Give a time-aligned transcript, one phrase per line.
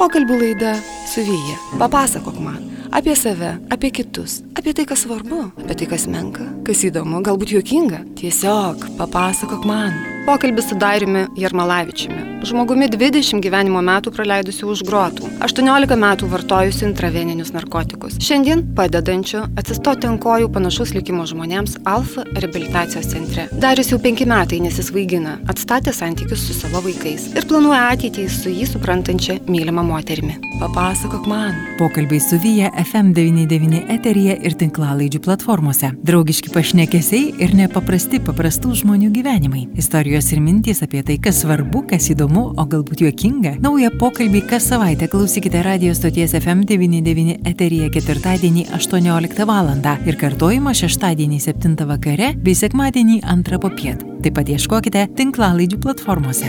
[0.00, 0.70] Pokalbių laida
[1.04, 1.58] su Vyja.
[1.76, 6.80] Papasakok man apie save, apie kitus, apie tai, kas svarbu, apie tai, kas menka, kas
[6.88, 8.00] įdomu, galbūt juokinga.
[8.18, 9.94] Tiesiog papasakok man.
[10.26, 12.39] Pokalbis su Dairiumi Jarmalavičiumi.
[12.40, 18.16] Žmogumi 20 gyvenimo metų praleidusiu už grotų, 18 metų vartojusiu intraveninius narkotikus.
[18.24, 23.44] Šiandien padedančiu atsistoti ant kojų panašus likimo žmonėms Alfa rehabilitacijos centre.
[23.52, 28.70] Darius jau penki metai nesisvaigina, atstatė santykius su savo vaikais ir planuoja ateitį su jį
[28.72, 30.38] suprantančia mylimą moterimi.
[30.62, 31.52] Papasakok man.
[31.76, 35.92] Pokalbiai su Vyja FM99 eteryje ir tinklalaidžių platformose.
[36.08, 39.66] Draugiški pašnekesiai ir nepaprasti paprastų žmonių gyvenimai.
[39.80, 43.56] Istorijos ir mintys apie tai, kas svarbu, kas įdomu, o galbūt juokinga.
[43.62, 49.70] Naują pokalbį kas savaitę klausykite radio stoties FM99 eteryje ketvirtadienį 18 val.
[50.06, 54.04] ir kartojimą šeštadienį 7 vakare bei sekmadienį 2 popiet.
[54.22, 56.46] Taip pat ieškokite tinklalaidžių platformose.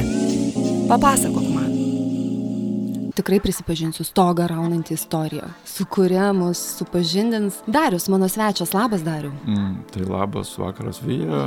[0.87, 1.60] Papasakok man.
[3.15, 8.71] Tikrai prisipažinsiu stogą raunantį istoriją, su kuria mus supažindins Darius, mano svečias.
[8.75, 9.31] Labas, Dariu.
[9.47, 11.41] Mm, tai labas vakaras, Vyja.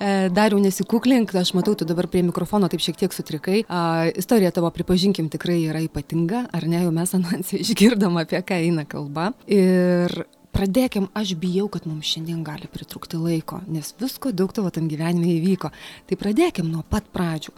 [0.00, 3.62] E, Dariu, nesikuklink, aš matau, tu dabar prie mikrofono taip šiek tiek sutrikai.
[3.68, 8.60] A, istorija tavo, pripažinkim, tikrai yra ypatinga, ar ne, jau mes anonsį išgirdom, apie ką
[8.66, 9.30] eina kalba.
[9.46, 10.14] Ir
[10.50, 15.28] Pradėkim, aš bijau, kad mums šiandien gali pritrūkti laiko, nes visko daug tavo tam gyvenime
[15.36, 15.70] įvyko.
[16.10, 17.54] Tai pradėkim nuo pat pradžių.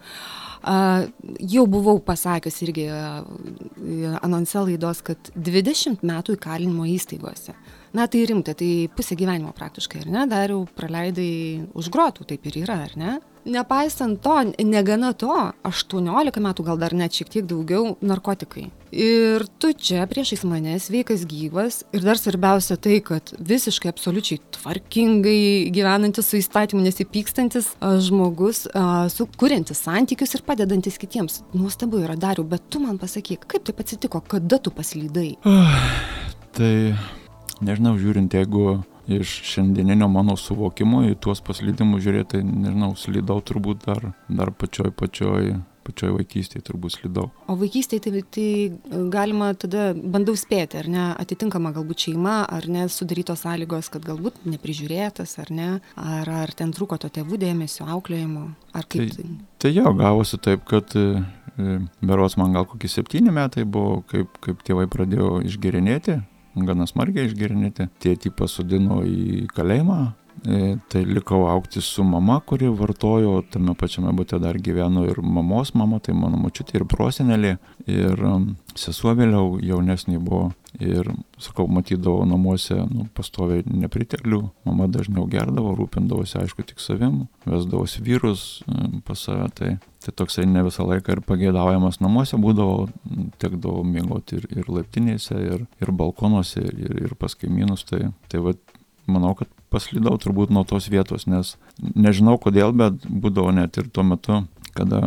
[0.62, 0.74] A,
[1.40, 2.84] jau buvau pasakęs irgi
[4.20, 7.56] anonse laidos, kad 20 metų įkalinimo įstaigose.
[7.96, 10.28] Na tai rimta, tai pusė gyvenimo praktiškai, ar ne?
[10.28, 11.32] Dar jau praleidai
[11.76, 13.18] už grotų, taip ir yra, ar ne?
[13.44, 15.32] Nepaisant to, negana to,
[15.66, 18.68] 18 metų, gal dar net šiek tiek daugiau, narkotikai.
[18.92, 25.72] Ir tu čia priešais mane sveikas gyvas ir dar svarbiausia tai, kad visiškai absoliučiai tvarkingai
[25.74, 27.72] gyvenantis su įstatymu nesipykstantis
[28.06, 28.66] žmogus,
[29.16, 31.40] sukūrintis santykius ir padedantis kitiems.
[31.56, 35.32] Nuostabu yra dariu, bet tu man pasakyk, kaip taip atsitiko, kada tu paslydai?
[36.54, 36.72] Tai
[37.64, 38.82] nežinau, žiūrint, jeigu
[39.20, 44.94] iš šiandieninio mano suvokimo į tuos paslydimus žiūrėti, tai nežinau, slydau turbūt dar, dar pačioj
[44.96, 45.52] pačioj
[45.82, 47.28] pačioj vaikystėje turbūt slydau.
[47.50, 52.86] O vaikystėje tai, tai galima tada, bandau spėti, ar ne, atitinkama galbūt šeima, ar ne,
[52.92, 58.46] sudarytos sąlygos, kad galbūt neprižiūrėtas, ar ne, ar, ar ten trūko to tėvų dėmesio, auklėjimo,
[58.78, 59.28] ar kaip tai.
[59.62, 61.24] Tai jo, gavosi taip, kad e,
[62.02, 66.20] beros man gal kokie septyni metai buvo, kaip, kaip tėvai pradėjo išgerinėti,
[66.54, 67.88] gana smarkiai išgerinėti.
[68.02, 70.00] Tėtį pasodino į kalėjimą,
[70.42, 76.00] tai likau aukti su mama, kuri vartojo, tame pačiame bute dar gyveno ir mamos mama,
[76.02, 77.56] tai mano mačiutė ir prosenelė.
[77.86, 78.18] Ir
[78.78, 80.50] sesuo vėliau jaunesnė buvo.
[80.80, 81.04] Ir,
[81.36, 88.62] sakau, matydavau namuose nu, pastoviai nepriteklių, mama dažniau gerdavo, rūpindavosi, aišku, tik savim, vesdavosi vyrus
[88.64, 92.88] um, pas save, tai, tai toksai ne visą laiką ir pagėdaujamas namuose būdavo,
[93.42, 98.56] tekdavo mėgoti ir, ir laiptinėse, ir, ir balkonuose, ir, ir pas kaimynus, tai, tai va,
[99.10, 104.04] manau, kad paslydau turbūt nuo tos vietos, nes nežinau kodėl, bet būdavo net ir tuo
[104.06, 104.42] metu,
[104.76, 105.00] kada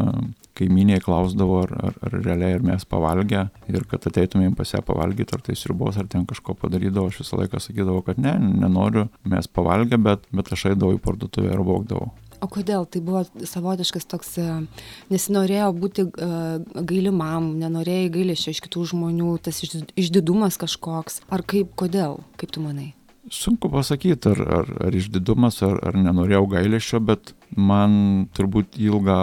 [0.56, 5.36] kaimynė klausdavo, ar, ar, ar realiai ar mes pavalgę ir kad ateitumėm pas ją pavalgyti,
[5.36, 9.50] ar tai sriubos, ar ten kažko padarydavo, aš visą laiką sakydavau, kad ne, nenoriu, mes
[9.52, 12.14] pavalgę, bet, bet aš eidavau į parduotuvę ir vokdavau.
[12.44, 14.34] O kodėl tai buvo savotiškas toks,
[15.12, 22.20] nesinorėjo būti uh, gailimam, nenorėjai gailėšio iš kitų žmonių, tas išdidumas kažkoks, ar kaip, kodėl,
[22.40, 22.92] kaip tu manai?
[23.31, 29.18] Sunku pasakyti, ar, ar, ar išdidumas, ar, ar nenorėjau gailėšio, bet man turbūt ilgą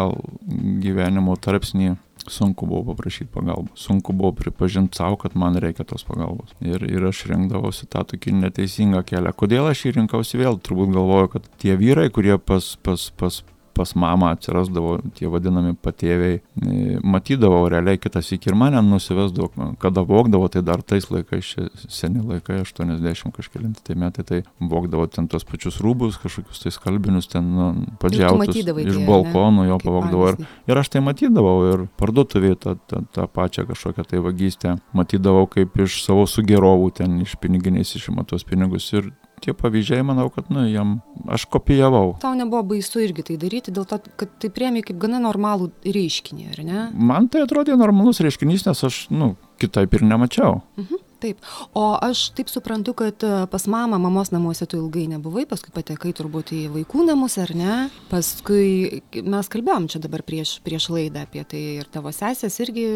[0.82, 1.94] gyvenimo tarpsnį
[2.26, 3.78] sunku buvo paprašyti pagalbos.
[3.78, 6.54] Sunku buvo pripažinti savo, kad man reikia tos pagalbos.
[6.60, 9.34] Ir, ir aš rinkdavausi tą tokį neteisingą kelią.
[9.38, 10.58] Kodėl aš jį rinkausi vėl?
[10.62, 13.42] Turbūt galvoju, kad tie vyrai, kurie pas, pas, pas,
[13.74, 20.04] pas mamą atsirasdavo tie vadinami patėviai, e, matydavau realiai kitas iki ir mane nusivesdavo, kada
[20.06, 21.54] vokdavo, tai dar tais laikais,
[21.88, 27.30] seni laikai, 80 kažkėlinti tai metai, tai vokdavo ten tos pačius rūbus, kažkokius tai skalbinius
[27.32, 27.70] ten nu,
[28.02, 30.30] padžiautus iš balkonų jo pavokdavo.
[30.32, 34.76] Ir, ir aš tai matydavau ir parduotuvėje tą, tą, tą pačią kažkokią tai vagystę.
[34.96, 40.28] Matydavau, kaip iš savo sugerovų ten iš piniginiais išima tuos pinigus ir tie pavyzdžiai, manau,
[40.32, 40.96] kad, nu, jam
[41.32, 42.16] aš kopijavau.
[42.22, 46.50] Tau nebuvo baisu irgi tai daryti, dėl to, kad tai priemi kaip gana normalų reiškinį,
[46.54, 46.84] ar ne?
[47.12, 50.60] Man tai atrodė normalus reiškinys, nes aš, nu, kitaip ir nemačiau.
[50.80, 51.08] Mhm.
[51.22, 51.38] Taip.
[51.78, 56.10] O aš taip suprantu, kad e, pas mamą, mamos namuose tu ilgai nebuvai, paskui patekai
[56.18, 57.76] turbūt į vaikų namus, ar ne?
[58.10, 62.86] Paskui mes kalbėjom čia dabar prieš, prieš laidą apie tai ir tavo sesės irgi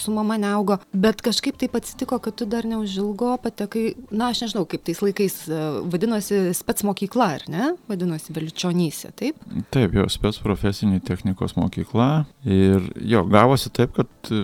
[0.00, 4.66] su mama neaugo, bet kažkaip taip atsitiko, kad tu dar neužilgo patekai, na, aš nežinau,
[4.66, 7.72] kaip tais laikais e, vadinosi spets mokykla, ar ne?
[7.90, 9.38] Vadinosi Veličionysė, taip?
[9.74, 12.10] Taip, jo, spets profesinė technikos mokykla
[12.42, 14.34] ir jo, gavosi taip, kad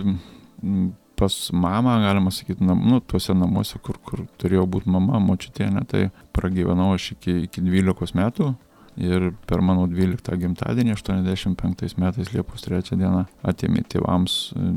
[1.23, 6.03] pas mamą, galima sakyti, nam, nu, tuose namuose, kur, kur turėjo būti mama, močiutėnė, tai
[6.35, 8.53] pragyvenau aš iki, iki 12 metų.
[9.01, 14.35] Ir per mano 12 gimtadienį 85 metais Liepos 3 dieną atėmė tėvams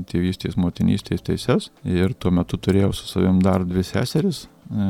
[0.08, 1.68] tėvystės, motinystės teises.
[1.84, 4.88] Ir tuo metu turėjau su savim dar dvi seseris, e,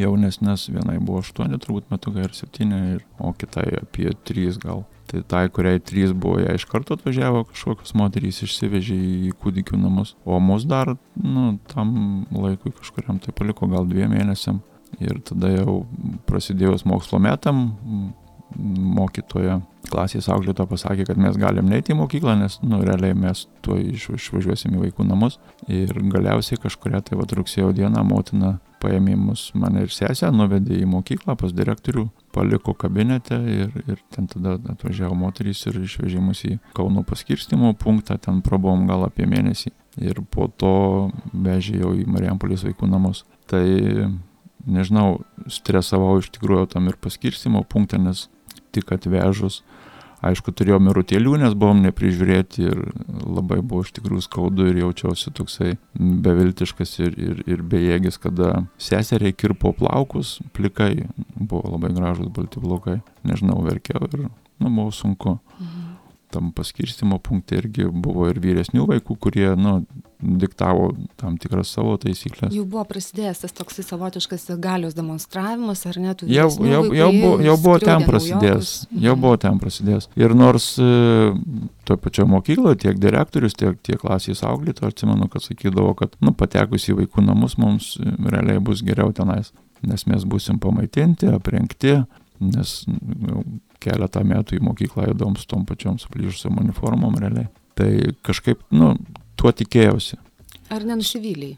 [0.00, 4.82] jaunesnės, vienai buvo 8 turbūt metukai ir 7, ir, o kitai apie 3 gal.
[5.14, 10.16] Tai tai, kuriai 3 buvo, ją iš karto atvažiavo kažkokios moterys išsivežė į kūdikių namus,
[10.26, 11.92] o mus dar, nu, tam
[12.34, 14.58] laikui kažkuriam tai paliko gal dviem mėnesiam.
[14.98, 15.84] Ir tada jau
[16.26, 17.62] prasidėjus mokslo metam,
[18.58, 23.78] mokytoja klasės auklėtoja pasakė, kad mes galim neiti į mokyklą, nes, nu, realiai mes tuo
[23.78, 25.38] iš, išvažiuosim į vaikų namus.
[25.70, 30.90] Ir galiausiai kažkuria tai va rugsėjo dieną motina paėmė mus, mane ir sesę, nuvedė į
[30.90, 36.58] mokyklą pas direktorių, paliko kabinete ir, ir ten tada atvažiavo moterys ir išvežė mus į
[36.76, 39.72] Kauno paskirstimo punktą, ten prabuvom gal apie mėnesį.
[40.02, 40.74] Ir po to
[41.30, 43.22] vežė jau į Marijampolės vaikų namus.
[43.50, 43.62] Tai
[44.66, 48.26] nežinau, stresavau iš tikrųjų tam ir paskirstimo punktą, nes
[48.74, 49.62] tik atvežus.
[50.24, 52.82] Aišku, turėjom ir rutėlių, nes buvom neprižiūrėti ir
[53.24, 59.34] labai buvo iš tikrųjų skaudu ir jaučiausi toksai beviltiškas ir, ir, ir bejėgis, kada seseriai
[59.36, 65.38] kirpo plaukus, plikai, buvo labai gražus balti plaukai, nežinau, verkiau ir, nu, buvo sunku.
[65.58, 65.83] Mhm
[66.34, 69.78] tam paskirstimo punkte irgi buvo ir vyresnių vaikų, kurie, nu,
[70.24, 72.52] diktavo tam tikras savo taisyklės.
[72.54, 76.24] Jau buvo prasidėjęs tas toksai savotiškas galios demonstravimas, ar net?
[76.28, 78.72] Jau, jau, jau, buvo, jau buvo ten prasidėjęs.
[78.92, 79.22] Jau mhm.
[79.24, 80.08] buvo ten prasidėjęs.
[80.20, 80.88] Ir nors e,
[81.88, 86.88] toje pačioje mokykloje tiek direktorius, tiek, tiek klasės auklėtojai, atsimenu, kad sakydavo, kad, nu, patekus
[86.88, 89.52] į vaikų namus mums e, realiai bus geriau tenais,
[89.84, 91.98] nes mes busim pamaitinti, aprengti,
[92.44, 93.44] nes nu,
[93.84, 97.48] keletą metų į mokyklą įdom su tom pačiom suplyžusiam uniformom realiai.
[97.78, 97.90] Tai
[98.26, 98.94] kažkaip, nu,
[99.38, 100.18] tuo tikėjausi.
[100.72, 101.56] Ar nenusivyliai?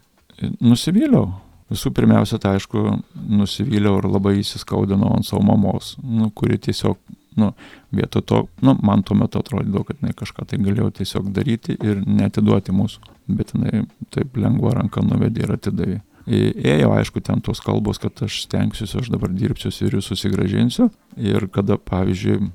[0.61, 1.27] Nusivyliau.
[1.67, 2.81] Visų pirmiausia, tai aišku,
[3.27, 6.99] nusivyliau ir labai įsiskaudinau ant savo mamos, nu, kuri tiesiog,
[7.41, 7.49] nu,
[7.95, 11.99] vietoj to, nu, man tuo metu atrodydavo, kad jinai kažką tai galėjo tiesiog daryti ir
[12.07, 13.03] netiduoti mūsų,
[13.35, 13.83] bet jinai
[14.15, 15.99] taip lengva ranka nuvedė ir atidavė.
[16.27, 20.89] Ėjo, aišku, ten tos kalbos, kad aš stengsiuosi, aš dabar dirbsiuosi ir jūs susigražinsiu.
[21.15, 22.49] Ir kada, pavyzdžiui,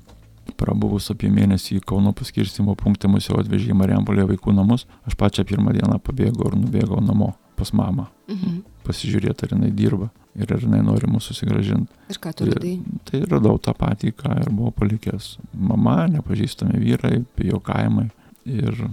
[0.59, 5.17] prabuvus apie mėnesį į Kauno paskirstimo punktą mus jau atvežė į Mariampolę vaikų namus, aš
[5.19, 8.09] pačią pirmą dieną pabėgau ir nubėgau namo pas mamą.
[8.29, 8.59] Mhm.
[8.83, 12.01] Pasižiūrėti, ar jinai dirba ir ar jinai nori mūsų susigražinti.
[12.11, 12.73] Ir ką tu radai?
[13.07, 15.37] Tai, radau tą patį, ką ir buvo palikęs.
[15.53, 18.09] Mama, nepažįstami vyrai, pijokavimai.
[18.49, 18.85] Ir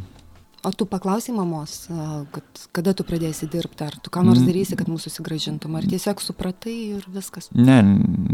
[0.62, 1.86] O tu paklausai mamos,
[2.34, 6.20] kad kada tu pradėsi dirbti, ar tu ką nors darysi, kad mūsų susigražintum, ar tiesiog
[6.20, 7.48] supratai ir viskas?
[7.56, 7.78] Ne,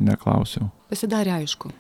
[0.09, 0.67] neklausiau.
[0.91, 1.71] Pasidarė aišku.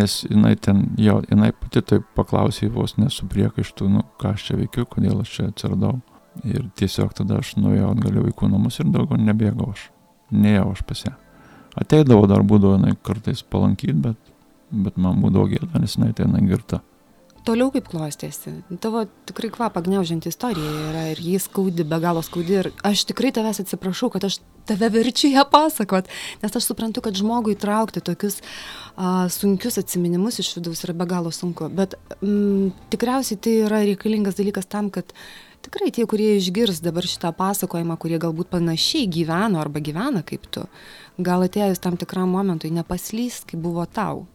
[0.00, 4.88] Nes jinai ten, jo, jinai pati taip paklausė vos nesupriekaištų, nu ką aš čia veikiu,
[4.88, 5.98] kodėl aš čia atsiradau.
[6.46, 9.90] Ir tiesiog tada aš nuėjau atgal į vaikų namus ir daugiau nebėgau aš.
[10.32, 11.16] Nejau aš pas ją.
[11.76, 14.36] Ateidavo dar būdavo jinai kartais palankyti, bet,
[14.72, 16.80] bet man būdavo gėda, nes jinai ten girta
[17.46, 18.52] toliau kaip klostėsi?
[18.82, 23.32] Tavo tikrai kvapą gniaužianti istorija yra ir ji skaudi be galo skaudi ir aš tikrai
[23.36, 26.08] tavęs atsiprašau kad aš tave verčiu ją pasakot
[26.42, 28.40] nes aš suprantu kad žmogui traukti tokius
[28.96, 31.70] a, sunkius atsiminimus iš vidaus yra be galo sunku.
[31.72, 35.14] Bet m, tikriausiai tai yra reikalingas dalykas tam kad
[35.64, 40.66] tikrai tie kurie išgirs dabar šitą pasakojimą kurie galbūt panašiai gyveno arba gyvena kaip tu
[41.20, 44.26] gal atėjus tam tikram momentui nepaslys kaip buvo tau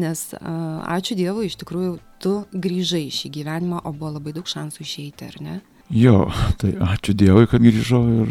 [0.00, 4.84] nes ačiū Dievui, iš tikrųjų, tu grįžai į šį gyvenimą, o buvo labai daug šansų
[4.84, 5.58] išeiti, ar ne?
[5.92, 6.30] Jo,
[6.60, 8.30] tai ačiū Dievui, kad grįžau ir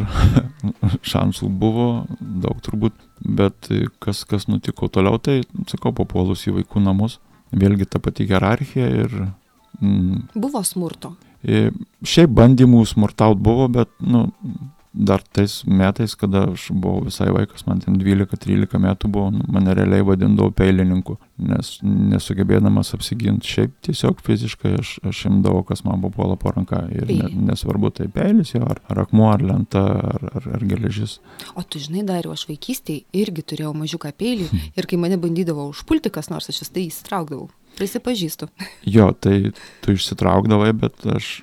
[1.11, 1.89] šansų buvo
[2.19, 3.69] daug turbūt, bet
[4.01, 7.19] kas, kas nutiko toliau, tai, sakau, papuolus į vaikų namus,
[7.51, 9.17] vėlgi ta pati hierarchija ir...
[9.81, 11.13] Mm, buvo smurto.
[11.41, 14.27] Šiaip bandymų smurtaut buvo, bet, nu,
[14.93, 19.73] dar tais metais, kada aš buvau visai vaikas, man ten 12-13 metų buvo, nu, mane
[19.77, 26.35] realiai vadindavo peilininku, nes nesugebėdamas apsiginti šiaip tiesiog fiziškai aš, aš imdavau, kas man papuola
[26.39, 30.49] po ranką ir ne, nesvarbu tai peilis jo, ar, ar akmuo, ar lenta, ar, ar,
[30.59, 31.19] ar geležis.
[31.55, 36.11] O tu žinai, dar aš vaikystėje irgi turėjau mažiuką peilį ir kai mane bandydavo užpulti
[36.11, 37.47] kas nors, aš vis tai įsitraukdavau.
[37.79, 38.49] Prisipažįstu.
[38.85, 41.33] Jo, tai tu išsitraukdavai, bet aš...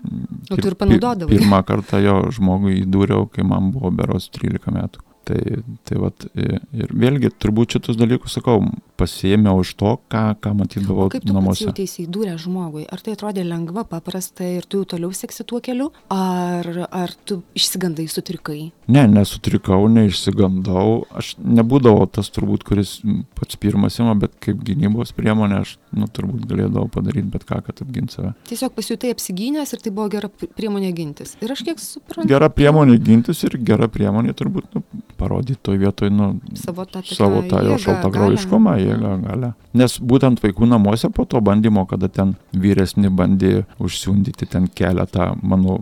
[0.52, 1.32] O tu ir panaudodavai.
[1.34, 5.07] Pirmą kartą jo žmogui įdūriau, kai man buvo beros 13 metų.
[5.28, 5.40] Tai,
[5.84, 8.62] tai vat, ir vėlgi, turbūt šitus dalykus, sakau,
[8.98, 11.66] pasiėmiau iš to, ką, ką matydavau O kaip tu pats namuose.
[11.66, 12.86] jautėsi įdūrę žmogui?
[12.88, 15.90] Ar tai atrodė lengva, paprasta ir tu jau toliau seksi tuo keliu?
[16.14, 18.70] Ar, ar tu išsigandai, sutrikai?
[18.88, 21.04] Ne, nesutrikau, neišsigandau.
[21.20, 22.96] Aš nebūdavau tas turbūt, kuris
[23.36, 27.84] pats pirmas ima, bet kaip gynybos priemonė aš, nu, turbūt galėdavau padaryti bet ką, kad
[27.84, 28.32] apginti save.
[28.48, 31.36] Tiesiog pasijutai apsigynęs ir tai buvo gera priemonė gintis.
[31.44, 32.30] Ir aš kiek suprantu.
[32.32, 34.82] Gera priemonė gintis ir gera priemonė turbūt nu,
[35.18, 39.52] parodyti toj vietoj, nu, Savo tą, savo tą jėgą, šaltakraujiškumą, jėgą, galę.
[39.78, 45.78] Nes būtent vaikų namuose po to bandymo, kada ten vyresni bandė užsiundyti ten keletą mano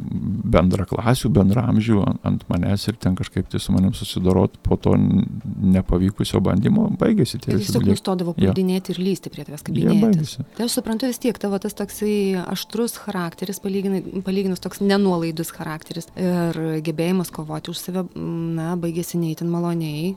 [0.57, 6.41] bendraklasių, bendramžių ant, ant manęs ir ten kažkaip tai su manim susidorot, po to nepavykusio
[6.45, 8.51] bandymo baigėsi tie visi tiesiog nustodavo Jo.
[8.51, 10.37] puldinėti ir lysti prie tavęs kabinėtis.
[10.57, 16.61] Tai aš suprantu vis tiek, tavo tas toksai aštrus charakteris, palyginus toks nenuolaidus charakteris ir
[16.87, 20.13] gebėjimas kovoti už save, na, baigėsi neįtin maloniai,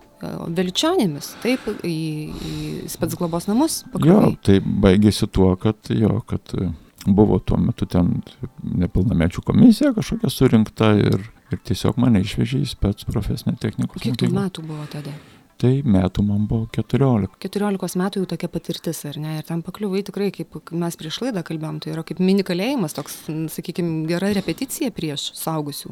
[0.56, 1.96] veličionėmis, taip, į,
[2.34, 2.54] į
[2.92, 4.36] spets globos namus Jo, pakliuvai.
[4.46, 6.70] tai baigėsi tuo, kad jo, kad e,
[7.08, 8.20] buvo tuo metu ten
[8.64, 11.20] nepilnamečių komisija kažkokia surinkta ir,
[11.54, 15.16] ir tiesiog mane išvežė į spets profesinę technikos Kiek tų metų buvo tada?
[15.60, 17.34] Tai metų man buvo 14.
[17.44, 19.34] 14 metų jau tokia patirtis, ar ne?
[19.42, 23.18] Ir ten pakliuvai tikrai, kaip mes prieš laidą kalbėjom, tai yra kaip mini kalėjimas, toks,
[23.52, 25.92] sakykime, gera repeticija prieš saugusių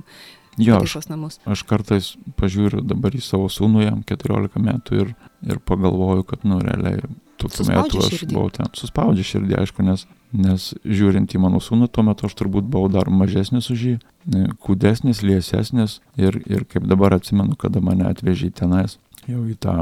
[0.58, 1.40] Jo, aš, pataisos namus.
[1.46, 6.58] aš kartais pažiūriu dabar į savo sūnų, jam 14 metų ir, ir pagalvoju, kad, nu,
[6.66, 7.04] realiai,
[7.38, 8.34] tokiu metu aš širdį.
[8.34, 8.72] buvau ten.
[8.78, 13.12] Suspaudžia širdį, aišku, nes, nes žiūrint į mano sūnų, tuo metu aš turbūt buvau dar
[13.14, 13.98] mažesnis už jį,
[14.34, 18.98] e, kūdesnis, liesesnis ir, ir kaip dabar atsimenu, kada mane atvežė tenais
[19.28, 19.74] jau į tą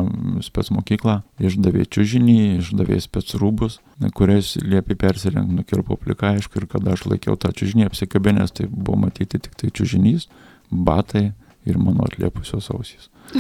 [0.46, 3.78] spec mokyklą, išdavė čiužinį, išdavė spec rūbus,
[4.18, 8.98] kuriais liepė persirengti, nukirpo pliką, aišku, ir kada aš laikiau tą čiužinį apsikabinęs, tai buvo
[9.06, 10.28] matyti tik tai čiužinys,
[10.70, 11.32] batai
[11.66, 13.10] ir mano atliepusios ausys.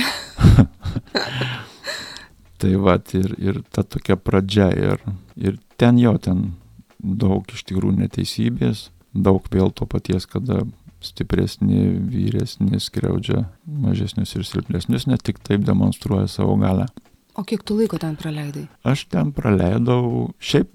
[2.60, 5.04] tai va, ir, ir ta tokia pradžia, ir,
[5.36, 6.54] ir ten jo, ten
[7.00, 10.64] daug iš tikrųjų neteisybės, daug vėl to paties, kada
[11.06, 16.88] stipresni, vyresni skriaudžia mažesnius ir silpnesnius, ne tik taip demonstruoja savo galę.
[17.36, 18.64] O kiek tu laiko ten praleidai?
[18.88, 20.70] Aš ten praleidau, šiaip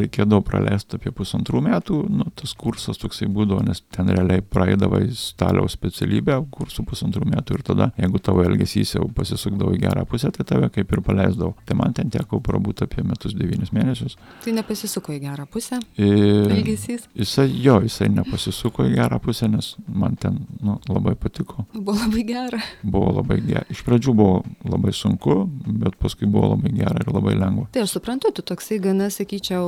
[0.00, 5.76] reikėdavo praleisti apie pusantrų metų, nu, tas kursas toksai būdavo, nes ten realiai praeidavai staliaus
[5.76, 10.46] specialybę, kursų pusantrų metų ir tada, jeigu tavo elgesys jau pasisukdavo į gerą pusę, tai
[10.48, 11.52] tave kaip ir paleisdavo.
[11.68, 14.18] Tai man ten teko prabūti apie metus devynis mėnesius.
[14.42, 15.78] Tai nepasisuko į gerą pusę.
[16.00, 21.68] Ir Elgesys jisai, jo, jisai nepasisuko į gerą pusę, nes man ten nu, labai patiko.
[21.74, 22.62] buvo labai gera.
[22.82, 23.64] Buvo labai gera.
[23.70, 25.35] Iš pradžių buvo labai sunku,
[25.66, 27.66] bet paskui buvo labai gera ir labai lengva.
[27.74, 29.66] Tai aš suprantu, tu toksai gana, sakyčiau,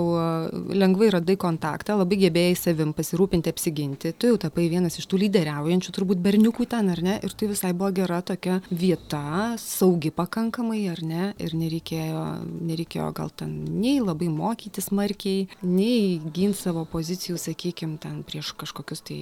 [0.73, 4.15] lengvai radai kontaktą, labai gebėjai savim pasirūpinti, apsiginti.
[4.19, 7.19] Tu jau tapai vienas iš tų lyderiaujančių turbūt berniukų ten, ar ne?
[7.25, 11.31] Ir tai visai buvo gera tokia vieta, saugi pakankamai, ar ne?
[11.43, 12.25] Ir nereikėjo,
[12.71, 19.05] nereikėjo gal ten nei labai mokyti smarkiai, nei ginti savo pozicijų, sakykime, ten prieš kažkokius
[19.09, 19.21] tai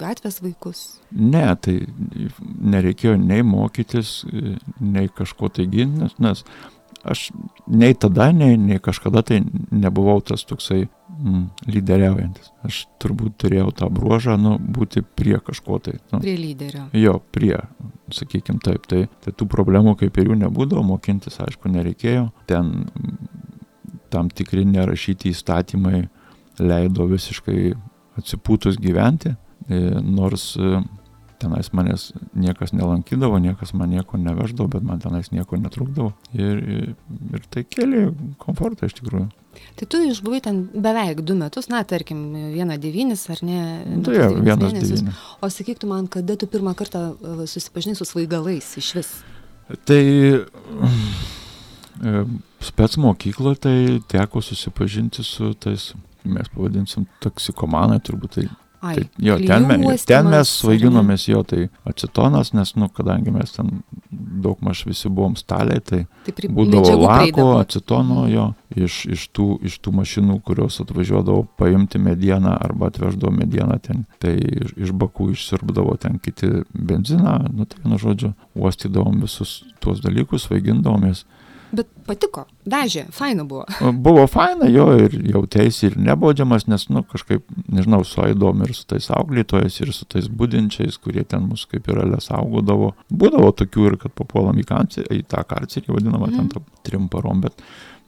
[0.00, 0.84] gatvės vaikus.
[1.14, 1.76] Ne, tai
[2.74, 4.22] nereikėjo nei mokytis,
[4.80, 6.44] nei kažko tai ginti, nes, nes
[7.04, 7.28] aš
[7.68, 12.50] nei tada, nei, nei kažkada tai nebuvau tas toksai mm, lyderiaujantis.
[12.64, 15.98] Aš turbūt turėjau tą bruožą, nu, būti prie kažko tai.
[16.12, 16.86] Nu, Prie lyderio.
[16.96, 17.58] Jo, prie,
[18.14, 23.16] sakykim taip, tai, tai tų problemų kaip ir jų nebūdavo, mokintis aišku nereikėjo, ten mm,
[24.14, 26.06] tam tikri nerašyti įstatymai
[26.62, 27.74] leido visiškai
[28.20, 29.34] atsipūtus gyventi,
[29.68, 30.78] e, nors e,
[31.44, 36.92] tenais manęs niekas nelankydavo, niekas man nieko neveždavo, bet man tenais nieko netrukdavo ir, ir,
[37.36, 38.06] ir tai kėlė
[38.42, 39.28] komfortą iš tikrųjų.
[39.78, 42.24] Tai tu išbuvai ten beveik du metus, na, tarkim,
[42.54, 43.60] vieną devynis ar ne?
[43.86, 45.22] Nu, Tai devynis vienas devynis.
[45.42, 49.12] O sakyk tu man, kada tu pirmą kartą e, susipažinai su svaigalais iš vis?
[49.86, 52.24] Tai e,
[52.64, 53.78] spec mokykloje tai
[54.10, 55.92] teko susipažinti su tais,
[56.24, 58.38] mes pavadinsim, toksikomanai turbūt.
[58.38, 58.46] Tai,
[58.84, 63.54] Ai, tai, jo, ten, me, ten mes svaiginomės jo, tai acetonas, nes, nu, kadangi mes
[63.56, 63.70] ten
[64.44, 68.32] daug maž visi buvom staliai, tai Tai pri- būdavo lako, acetono Mhm.
[68.34, 68.44] jo,
[68.84, 74.34] iš, iš, tų, iš tų mašinų, kurios atvažiuodavo paimti medieną arba atveždavo medieną ten, tai
[74.36, 80.48] iš, iš bakų išsirbdavo ten kiti benziną, nu tai vienu žodžiu, uostydavom visus tuos dalykus,
[80.50, 81.24] vaigindavomės.
[81.74, 83.64] Bet patiko, vežė, faina buvo.
[84.06, 89.08] Buvo faina jo ir jautėsi ir nebaudžiamas, nes, nu, kažkaip, nežinau, suaidom ir su tais
[89.10, 92.92] auklėtojais, ir su tais būdinčiais, kurie ten mus kaip ir ale saugodavo.
[93.10, 96.36] Būdavo tokių ir, kad papuolam į, kancį, į tą karcerį, vadinamą, Mhm.
[96.36, 97.58] ten tom trim parom, bet,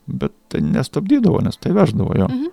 [0.07, 2.29] bet tai nestabdydavo, nes tai veždavo jo.
[2.31, 2.47] Mhm.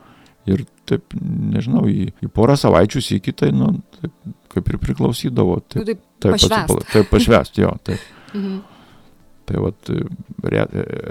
[0.46, 3.70] Ir taip, nežinau, į, į porą savaičių į kitai, nu,
[4.02, 4.12] taip,
[4.52, 5.62] kaip ir priklausydavo.
[5.70, 6.58] Taip, taip taip, Pašvęst.
[6.58, 8.00] atsipala- taip pašvest, jo, taip.
[8.34, 8.58] Mhm.
[9.46, 9.90] Tai vat
[10.44, 10.66] re,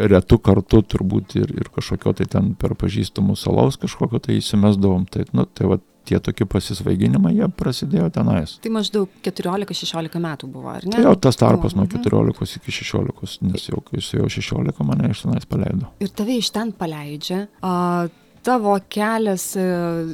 [0.08, 5.04] retų kartu turbūt ir, ir kažkokio tai ten per pažįstamų salaus kažkokio tai įsimesdavom.
[5.12, 8.56] Tai, nu, tai vat tie tokie pasisvaiginimai, jie prasidėjo tenais.
[8.64, 10.96] Tai maždaug 14-16 metų buvo, ar ne?
[10.96, 12.00] Tai jo tas tarpas nuo Mhm.
[12.02, 15.92] 14 iki 16, nes jau kai su jau 16 mane iš tenais paleido.
[16.02, 17.46] Ir tave iš ten paleidžia.
[17.62, 18.08] A,
[18.42, 19.64] tavo kelias e,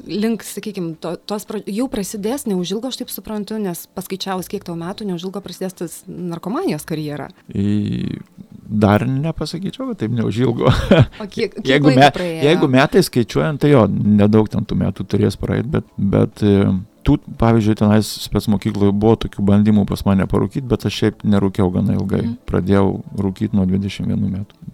[0.06, 5.08] link, sakykime, to, tos jau prasidės, neužilgo, aš taip suprantu, nes paskaičiavus, kiek tau metų,
[5.08, 7.30] neužilgo prasidės tas narkomanijos karjera.
[7.48, 8.20] Į,
[8.68, 10.68] dar nepasakyčiau, kad taip neužilgo.
[10.68, 12.44] O kiek, kiek jeigu, me, praėjo?
[12.50, 16.68] jeigu metai skaičiuojant, tai jo, nedaug ten tų metų turės praeiti, bet, bet e,
[17.08, 21.72] tų, pavyzdžiui, tenais spets mokykloje buvo tokių bandymų pas mane parūkyti, bet aš šiaip nerūkiau
[21.74, 22.24] gana ilgai.
[22.26, 22.38] Mhm.
[22.48, 24.64] Pradėjau rūkyti nuo 21 metų.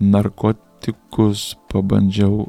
[0.85, 2.45] Narkotikus pabandžiau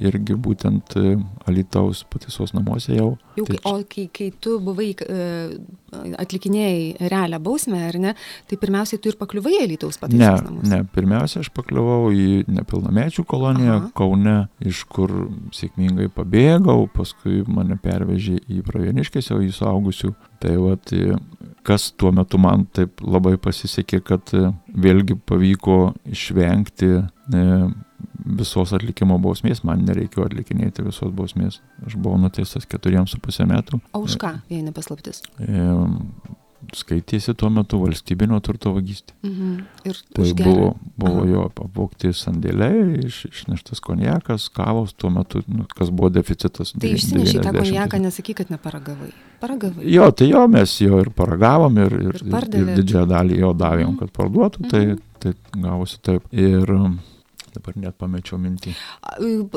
[0.00, 1.14] irgi būtent e,
[1.48, 3.16] Alitaus pataisos namuose jau.
[3.36, 5.58] Kai, tai- o kai, kai tu buvai e,
[6.20, 8.14] atlikinėjai realią bausmę, ar ne,
[8.48, 10.68] tai pirmiausiai tu ir pakliuvai į Lytaus Ne, pataisos namus.
[10.68, 13.90] ne, pirmiausia, aš pakliuvau į nepilnamečių koloniją Aha.
[13.96, 15.10] Kaune, iš kur
[15.56, 20.14] sėkmingai pabėgau, paskui mane pervežė į Pravieniškės jau į suaugusių.
[20.40, 21.16] Tai vat, e,
[21.64, 24.32] kas tuo metu man taip labai pasisekė, kad
[24.76, 27.06] vėlgi pavyko išvengti
[28.26, 31.60] visos atlikimo bausmės, man nereikėjo atlikinėti visos bausmės.
[31.86, 33.80] Aš buvau nuteistas keturiems su pusę metų.
[33.94, 35.22] O už ką, jei nepaslaptis?
[35.38, 35.68] E,
[36.74, 39.14] skaitėsi tuo metu valstybinio turto vagystė.
[39.22, 39.52] Mhm.
[39.86, 40.68] Ir Tai buvo,
[40.98, 41.28] buvo Aha.
[41.30, 46.74] jo apvokti sandėliai, iš, išneštas konjakas, kavos, tuo metu, nu, kas buvo deficitas.
[46.74, 47.62] Tai išsinešiai tą 90.
[47.62, 49.12] konjaką, nesakyk, kad neparagavai.
[49.40, 49.84] Paragavai.
[49.92, 53.92] Jo, tai jo, mes jo ir paragavom ir, ir, Ir ir, didžiąją dalį jo davėm,
[53.92, 53.98] Mhm.
[53.98, 54.98] kad parduotų, tai, Mhm.
[55.20, 56.22] tai gavosi taip.
[56.32, 56.66] Ir
[57.56, 58.74] dabar net pamečiau mintį.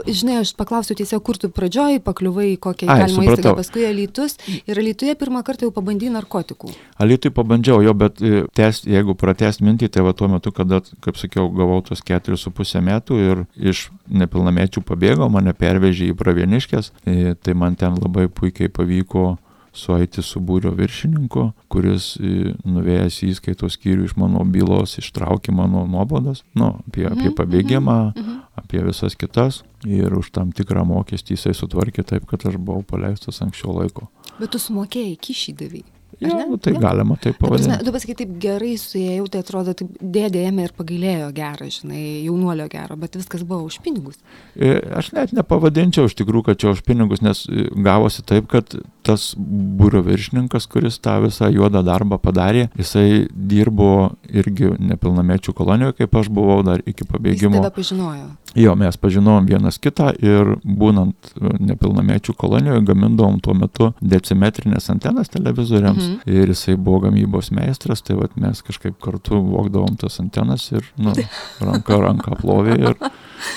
[0.08, 4.38] Žinai, aš paklausiu tiesiog, kur tu pradžioj pakliuvai, kokią galima įstaigą, paskui Alytus.
[4.64, 6.72] Ir Alytuje pirmą kartą jau pabandai narkotikų.
[7.02, 11.20] Alitui pabandžiau jo, bet e, tęst, jeigu pratest mintį, tai va tuo metu, kada, kaip
[11.20, 16.94] sakiau, gavau tos keturis su pusę metų ir iš nepilnamečių pabėgau, mane pervežė į pravieniškės,
[17.06, 19.36] e, tai man ten labai puikiai pavyko
[19.74, 25.86] sueiti su būrio viršininku, kuris e, nuvėjęs į įskaitos skyrių iš mano bylos ištraukė mano
[25.88, 28.40] nuobodas, nu, apie, apie Mhm, pabėgimą, Mhm.
[28.56, 33.42] apie visas kitas ir už tam tikrą mokestį jisai sutvarkė taip, kad aš buvau paleistas
[33.42, 34.10] anksčiau laiko.
[34.40, 35.84] Bet tu sumokėjai kyšį davai.
[36.20, 36.46] Ja, ne?
[36.52, 36.80] nu, tai Jo.
[36.84, 37.86] galima taip Ta prasme, pavadinti.
[37.88, 42.66] tu pasakai, taip gerai suėjau, tai atrodo, taip dėdė ėmė ir pagailėjo gerą, žinai, jaunuolio
[42.72, 44.18] gero, bet viskas buvo už pinigus.
[44.60, 48.76] E, Aš net nepavadinčiau iš tikrųjų, kad čia už pinigus, nes e, gavosi taip, kad
[49.08, 56.20] tas būrio viršininkas, kuris tą visą juodą darbą padarė, jisai dirbo irgi nepilnamečių kolonijoje, kaip
[56.20, 57.62] aš buvau dar iki Jis pabėgimo.
[57.64, 58.28] tave pažinojo.
[58.56, 65.30] Jo, mes pažinom vienas kitą ir būnant e, nepilnamečių kolonijoje gamindavom tuo metu decimetrinės antenas
[65.30, 66.20] televizoriams Mhm.
[66.26, 71.14] ir jisai buvo gamybos meistras, tai vat mes kažkaip kartu vokdavom tas antenas ir nu,
[71.62, 72.96] ranka ranką plovė ir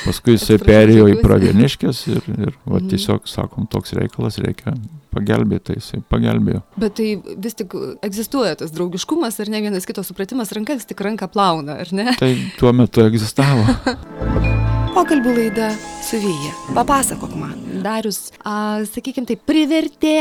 [0.05, 2.89] paskui jisai perėjo į pravieniškės ir, ir va, Mhm.
[2.93, 4.75] tiesiog, sakom, toks reikalas reikia
[5.13, 6.63] pagelbėti, tai jisai pagelbėjo.
[6.77, 11.01] Bet tai vis tik egzistuoja tas draugiškumas ar ne vienas kito supratimas, ranka vis tik
[11.01, 12.15] ranką plauna, ar ne?
[12.19, 13.65] Tai tuo metu egzistavo.
[14.93, 15.71] Pokalbių laida
[16.05, 16.51] su Vyja.
[16.77, 17.55] Papasakok man.
[17.81, 20.17] Darius, a, sakykime, tai privertė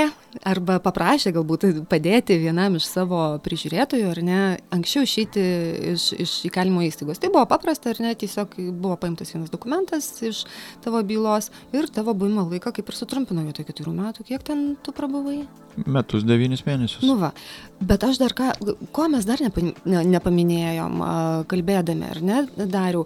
[0.48, 4.40] arba paprašė galbūt padėti vienam iš savo prižiūrėtojų, ar ne,
[4.72, 5.44] anksčiau išeiti
[5.92, 7.20] iš, iš įkalimo įstaigos.
[7.20, 10.46] Tai buvo paprasta, ar ne, tiesiog buvo paimtas vienas dokumentas iš
[10.86, 14.30] tavo bylos ir tavo buvimo laiką kaip ir sutrumpino vietoj keturių metų.
[14.32, 15.42] Kiek ten tu prabuvai?
[15.88, 17.04] Metus devynis mėnesius.
[17.08, 17.32] Nu va,
[17.80, 18.52] bet aš dar ką,
[18.94, 21.04] ko mes dar nepa, ne, nepaminėjom,
[21.52, 23.06] kalbėdami, ar ne, Dariu,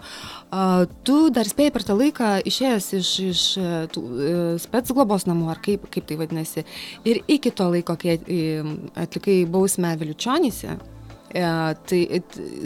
[0.50, 5.28] a, tu dar spėjai per tą laiką išėjęs iš, iš e, tų e, spets globos
[5.30, 6.66] namų, ar kaip, kaip tai vadinasi,
[7.08, 8.42] ir iki to laiko, kai e,
[9.06, 10.78] atlikai bausmę Viliučionyse,
[11.36, 12.00] tai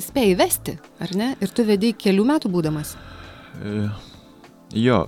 [0.06, 2.94] spėjai vesti, ar ne, ir tu vedai kelių metų būdamas.
[3.60, 3.88] E,
[4.74, 5.06] Jo,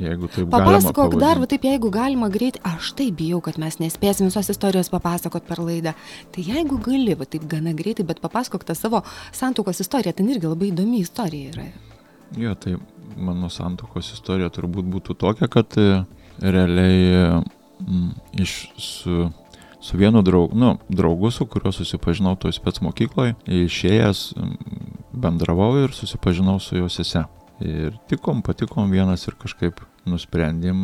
[0.00, 0.58] jeigu taip galima.
[0.58, 4.90] Papasakok dar, va taip, jeigu galima greitai, aš taip bijau, kad mes nespėsim visos istorijos
[4.92, 5.94] papasakot per laidą.
[6.34, 9.02] Tai jeigu gali, va taip gana greitai, bet papasakok tą savo
[9.36, 11.66] santokos istoriją, ten irgi labai įdomi istorija yra.
[12.36, 12.76] Jo, tai
[13.16, 16.02] mano santokos istorija turbūt būtų tokia, kad e,
[16.42, 17.42] realiai
[17.80, 19.28] m, iš su,
[19.80, 24.26] su vienu draugu, nu, draugu, su kuriuo susipažinau toj spets mokykloje, išėjęs
[25.16, 27.24] bendravau ir susipažinau su jo sese.
[27.64, 30.78] Ir tikom, patikom vienas ir kažkaip nusprendėm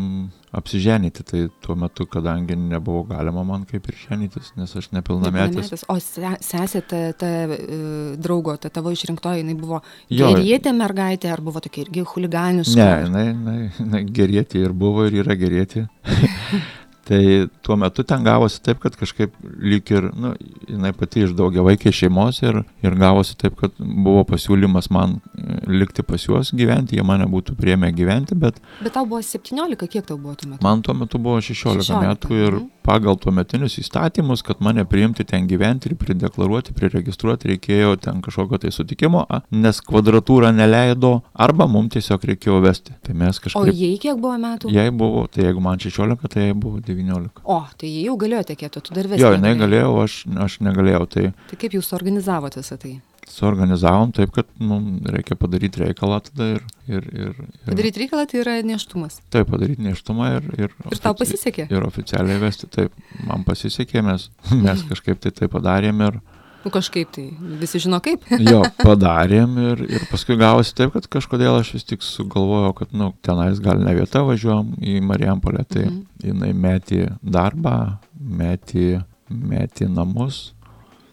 [0.56, 1.24] apsiženyti.
[1.28, 5.58] Tai tuo metu, kadangi nebuvo galima man kaip ir ženytis, nes aš nepilnametis.
[5.58, 5.84] Nepilnametis.
[5.92, 7.80] O se, sesė, ta, ta e,
[8.22, 12.78] draugo, ta tavo išrinktoji, jinai buvo gerietė mergaitė, ar buvo tokia irgi huliganiška?
[12.80, 15.86] Ne, jinai, jinai, jinai gerėti ir buvo ir yra gerėti.
[17.04, 20.32] tai tuo metu ten gavosi taip, kad kažkaip lyg ir, nu,
[20.70, 25.18] jinai pati iš daugia vaikiai šeimos ir, ir gavosi taip, kad buvo pasiūlymas man
[25.66, 28.58] likti pas juos gyventi, jie mane būtų priemę gyventi, bet...
[28.82, 30.62] Bet tau buvo 17, kiek tau buvo tuo metu?
[30.64, 32.68] Man tuo metu buvo 16, 16 metų ir mhm.
[32.86, 38.72] pagal tuometinius įstatymus, kad mane priimti ten gyventi ir prideklaruoti, priregistruoti reikėjo ten kažkokio tai
[38.74, 39.24] sutikimo,
[39.54, 42.96] nes kvadratūra neleido arba mums tiesiog reikėjo vesti.
[43.02, 43.62] Tai mes kažkaip...
[43.62, 44.72] O jai kiek buvo metų?
[44.72, 47.44] Jai buvo, tai jeigu man 16, tai jai buvo 19.
[47.44, 49.24] O, tai jie jau galėjo tekėti, tu dar vesti.
[49.24, 51.06] Jo, jinai galėjo, aš, aš negalėjau.
[51.12, 52.98] Tai, tai kaip jūs suorganizavote visą tai?
[53.32, 56.60] Suorganizavom taip, kad mums reikia padaryti reikalą tada ir...
[56.84, 59.22] ir, ir, ir padaryti reikalą tai yra neštumas.
[59.32, 60.50] Taip, padaryti neštumą ir...
[60.66, 61.66] Ir, ir tau pasisekė?
[61.72, 62.92] Ir oficialiai vesti, taip,
[63.24, 66.20] man pasisekė, mes, mes kažkaip tai tai padarėm ir...
[66.62, 67.24] Nu kažkaip tai,
[67.58, 68.28] visi žino kaip.
[68.52, 73.14] jo, padarėm ir, ir paskui gavosi taip, kad kažkodėl aš vis tik sugalvojau, kad, nu,
[73.24, 76.02] tenais gal ne vieta važiuom į Marijampolę, tai mhm.
[76.28, 77.78] jinai metė darbą,
[78.20, 80.50] metė, metė namus.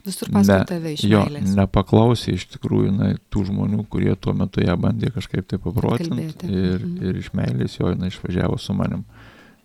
[0.10, 1.22] Visur paskui tave iš jo,
[1.54, 6.50] nepaklausė iš tikrųjų jinai, tų žmonių, kurie tuo metu ją bandė kažkaip tai paprotinti.
[6.50, 7.00] Ir, mhm.
[7.06, 9.06] ir iš meilės jo jinai išvažiavo su manim.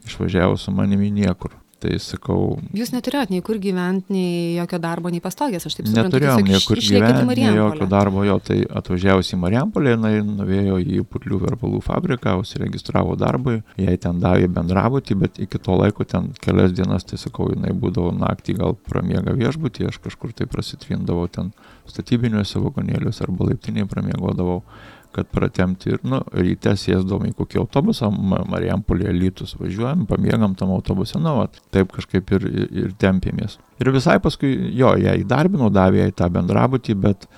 [0.04, 1.56] Išvažiavo su manimi niekur.
[1.84, 2.56] Tai sakau.
[2.72, 6.16] Jūs neturėjot nei kur gyventi, nei jokio darbo, nei pastogės, aš taip suprantu.
[6.16, 11.42] Neturėjom niekur gyventi, nei jokio darbo, jo, tai atvažiavusi į Marijampolę, jinai nuvėjo į putlių
[11.42, 17.04] verbalų fabriką, užsiregistravo darbui, jai ten davė bendrabutį, bet iki to laiko ten kelias dienas,
[17.04, 21.52] tai sakau, jinai būdavo naktį gal pramiega viešbutį, aš kažkur tai prasitvindavau ten
[21.92, 24.62] statybiniuose vagonėliuose arba laiptiniai pramiegodavau
[25.14, 28.10] kad pratemti ir, nu, ryte sėsdavom į kokį autobusą,
[28.50, 32.48] Marijampolė lytus važiuojam, pamiegam tam autobuse, nu, va, taip kažkaip ir,
[32.84, 33.58] ir, tempėmės.
[33.82, 37.28] Ir visai paskui, jo, ją įdarbinau, davė jai tą bendrabutį, bet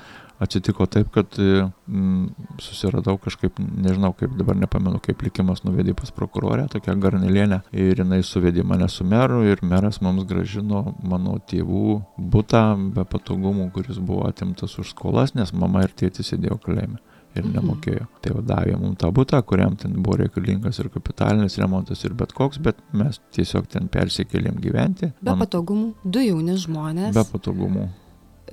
[0.42, 2.26] atsitiko taip, kad mm,
[2.60, 8.20] susiradau kažkaip, nežinau, kaip dabar nepamenu, kaip likimas nuvedė pas prokurorę, tokia garnelienė, ir jinai
[8.26, 12.00] suvedė mane su meru ir meras mums gražino mano tėvų
[12.36, 12.64] būtą
[12.96, 17.00] be patogumų, kuris buvo atimtas už skolas, nes mama ir tėtis sėdėjo kalėjime
[17.37, 17.55] ir Mhm.
[17.59, 18.07] nemokėjo.
[18.22, 22.33] Tai va davė mums tą būtą, kuriam ten buvo reikalingas ir kapitalinis remontas ir bet
[22.33, 25.12] koks, bet mes tiesiog ten persikėlėm gyventi.
[25.22, 27.14] Be Man, patogumų, du jauni žmonės.
[27.14, 27.88] Be patogumų.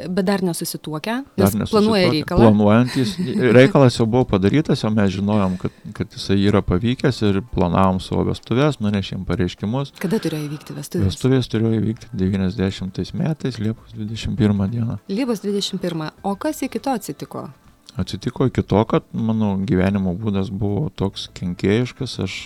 [0.10, 2.12] Bet dar nesusituokę, Dar nes planuoja nesusituokę.
[2.12, 2.40] reikalą.
[2.40, 3.12] Planuojantis.
[3.54, 8.24] Reikalas jau buvo padarytas, jau mes žinojom, kad, kad jisai yra pavykęs ir planavom savo
[8.26, 9.94] vestuvės, nunešėm pareiškimus.
[10.02, 11.06] Kada turėjo įvykti vestuvės?
[11.14, 14.98] Vestuvės turėjo įvykti 90 metais, Liepos 21 dieną.
[15.10, 16.10] Liepos 21.
[16.24, 17.50] O kas iki to atsitiko?
[18.00, 22.38] Atsitiko iki to, kad mano gyvenimo būdas buvo toks kenkėjiškas, aš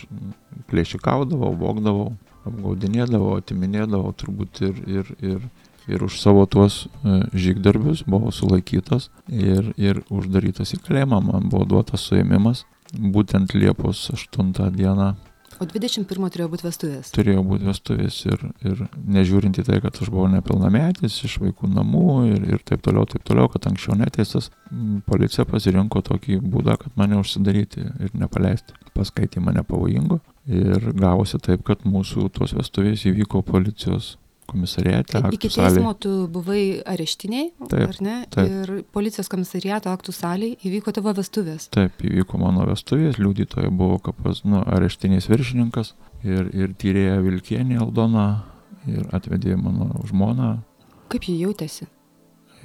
[0.67, 2.09] plėšikaudavau, vogdavau,
[2.47, 5.45] apgaudinėdavau, atiminėdavau turbūt ir, ir, ir,
[5.87, 11.67] ir už savo tuos e, žygdarbius buvau sulaikytas ir, ir uždarytas į kalėjimą, man buvo
[11.75, 15.13] duotas suėmimas, būtent Liepos 8 dieną
[15.57, 17.09] O 21 turėjo būti vestuvės.
[17.15, 18.83] turėjo būti vestuvės ir, ir
[19.15, 23.25] nežiūrint į tai, kad aš buvau nepilnametis iš vaikų namų ir, ir taip toliau, taip
[23.25, 24.51] toliau, kad anksčiau neteistas,
[25.09, 28.77] policija pasirinko tokį būdą, kad mane užsidaryti ir nepaleisti.
[28.93, 34.15] Paskaitė mane pavojingo ir gavosi taip, kad mūsų tos vestuvės įvyko policijos
[34.47, 35.21] komisariate.
[35.35, 38.15] Iki teismo tu buvai areštiniai, Taip, ar ne?
[38.33, 38.47] taip.
[38.47, 41.67] Ir policijos komisariato aktų salėje įvyko tavo vestuvės.
[41.75, 48.27] Taip, įvyko mano vestuvės, liudytoja buvo kapas, nu, areštinis viršininkas ir, ir tyrėja Vilkienė Aldona
[48.87, 50.57] ir atvedė mano žmoną.
[51.11, 51.87] Kaip jie jautėsi?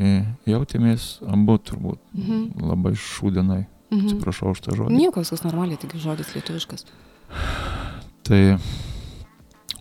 [0.00, 2.62] E, Jautėmės abu turbūt Mhm.
[2.64, 4.06] labai šūdinai, Mhm.
[4.08, 4.96] atsiprašau už tą žodį.
[4.96, 6.84] Nieko, viskas normaliai, tik žodis lietuviškas.
[8.22, 8.58] Tai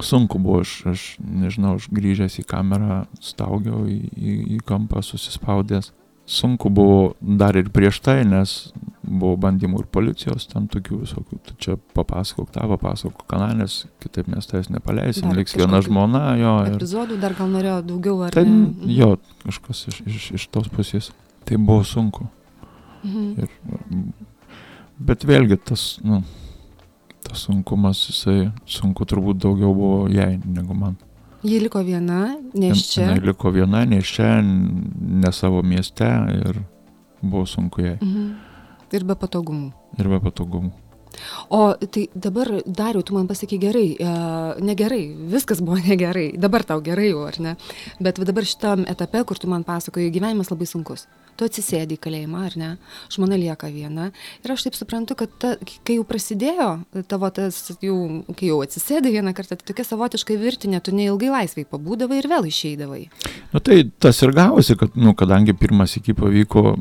[0.05, 5.91] sunku buvo, aš, aš nežinau, aš grįžęs į kamerą, staugiau į, į, į kampą susispaudęs.
[6.31, 11.55] Sunku buvo dar ir prieš tai, nes buvo bandymų ir policijos, ten tokių visokių, tu
[11.59, 16.53] čia papasakok tą, papasakok kanalės, kitaip mes tavęs nepaleisim, Dar liks viena žmona, jo.
[16.69, 18.69] Ir, Epizodų dar gal norėjo daugiau ar tai, ne?
[18.93, 21.09] Jo, kažkas iš, iš, iš tos pusės.
[21.49, 22.29] Tai buvo sunku.
[23.01, 23.27] Mhm.
[23.41, 24.29] Ir,
[25.01, 26.21] bet vėlgi tas, nu,
[27.31, 30.97] tas sunkumas, jisai sunku turbūt daugiau buvo jai negu man.
[31.41, 33.07] Ji liko viena, nes čia.
[33.15, 36.61] Jis liko viena, ne čia, ne savo mieste ir
[37.21, 37.97] buvo sunku jai.
[38.01, 38.31] Mhm.
[38.91, 39.71] Ir be patogumų.
[39.97, 40.73] Ir be patogumų.
[41.49, 44.11] O tai dabar, Dariu, tu man pasaky gerai, e,
[44.63, 47.55] negerai, viskas buvo negerai, dabar tau gerai jau, ar ne?
[47.99, 51.07] Bet dabar šitam etape, kur tu man pasakoji, gyvenimas labai sunkus.
[51.39, 52.69] Tu atsisėdi į kalėjimą, ar ne?
[53.13, 54.11] Žmona lieka viena.
[54.45, 55.55] Ir aš taip suprantu, kad ta,
[55.87, 56.67] kai jau prasidėjo
[57.09, 57.95] tavo tas, jau,
[58.37, 62.45] kai jau atsisėdi vieną kartą, tai tokia savotiškai virtinė, tu neilgai laisvai pabūdavai ir vėl
[62.51, 63.01] išeidavai.
[63.53, 66.75] Nu tai tas ir gavosi, kad, nu, kadangi pirmas iki pavyko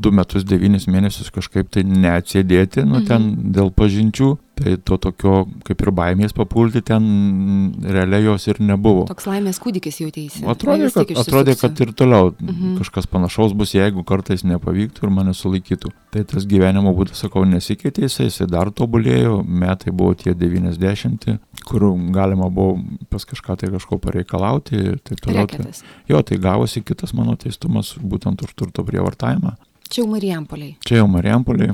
[0.00, 3.52] du metus devynis mėnesius kažkaip tai neatsėdėti, nu ten Mhm.
[3.54, 7.04] dėl pažinčių, tai to tokio kaip ir baimės papulti ten
[7.80, 9.06] realiai jos ir nebuvo.
[9.08, 10.44] Toks laimės kūdikis jautėsi.
[10.44, 12.76] Atrodė, kad, atrodė, kad ir toliau Mhm.
[12.78, 15.90] kažkas panašaus bus, jeigu kartais nepavyktų ir mane sulaikytų.
[16.10, 21.80] Tai tas gyvenimo būdas, sakau, nesikeitė, jisai, dar tobulėjo, metai buvo tie 90, kur
[22.12, 25.46] galima buvo pas kažką tai kažko pareikalauti ir taip toliau.
[25.46, 25.82] Tai, Reketas.
[26.08, 29.56] jo, tai gavosi kitas mano teistumas būtent už turto prievartavimą.
[29.88, 30.76] Čia jau Marijampoliai.
[30.86, 31.72] Čia jau Marijampolė,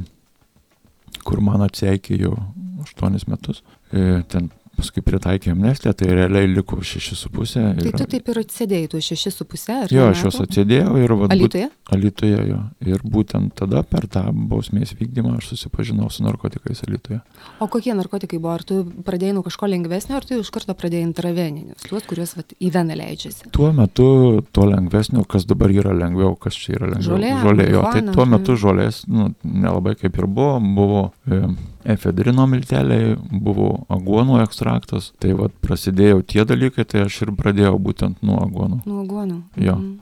[1.25, 2.37] kur man atseikėjo
[2.87, 3.62] 8 metus.
[3.92, 7.81] E, ten paskui pritaikė amnestiją, tai realiai liko 6,5.
[7.81, 9.01] Tai tu taip ir atsėdėjai
[9.33, 10.46] su pusė, ar Jo, ne aš juos metų?
[10.46, 11.68] atsidėjau ir vat, būt, Alytuje?
[11.96, 12.59] Alytuje jo.
[12.92, 17.20] Ir būtent tada per tą bausmės vykdymą aš susipažinau su narkotikais Alytuje.
[17.61, 18.57] O kokie narkotikai buvo?
[18.57, 22.57] Ar tu pradėjai nuo kažko lengvesnio, ar tu iš karto pradėjai intraveninius, tuos, kuriuos vat,
[22.61, 23.51] į veną leidžiasi?
[23.57, 24.09] Tuo metu
[24.53, 27.16] to lengvesnio, kas dabar yra lengviau, kas čia yra lengviau.
[27.16, 27.87] Žolė, žolė jo.
[27.96, 30.61] Tai tuo metu žolės nu, nelabai kaip ir buvo.
[30.77, 31.42] Buvo e,
[31.94, 35.12] efedrino milteliai, buvo aguonų ekstraktas.
[35.22, 38.83] Tai vad prasidėjo tie dalykai, tai aš ir pradėjau būtent nuo aguonų.
[38.88, 39.40] Nuo aguonų.
[39.62, 39.79] Jo.
[39.79, 39.94] Mhm.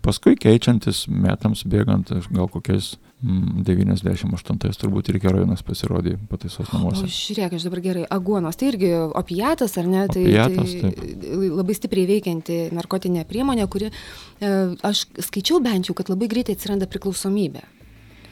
[0.00, 7.04] Paskui keičiantis metams bėgant, gal kokiais mm, 98 turbūt ir heroinas pasirodė pataisos O namuose.
[7.04, 8.06] žiūrėk, aš dabar gerai.
[8.16, 10.06] Aguonos, tai irgi opiatas, ar ne?
[10.08, 14.54] Tai, Opiatas, tai labai stipriai veikianti narkotinė priemonė, kuri, e,
[14.88, 17.66] aš skaičiau bent jau, kad labai greitai atsiranda priklausomybė.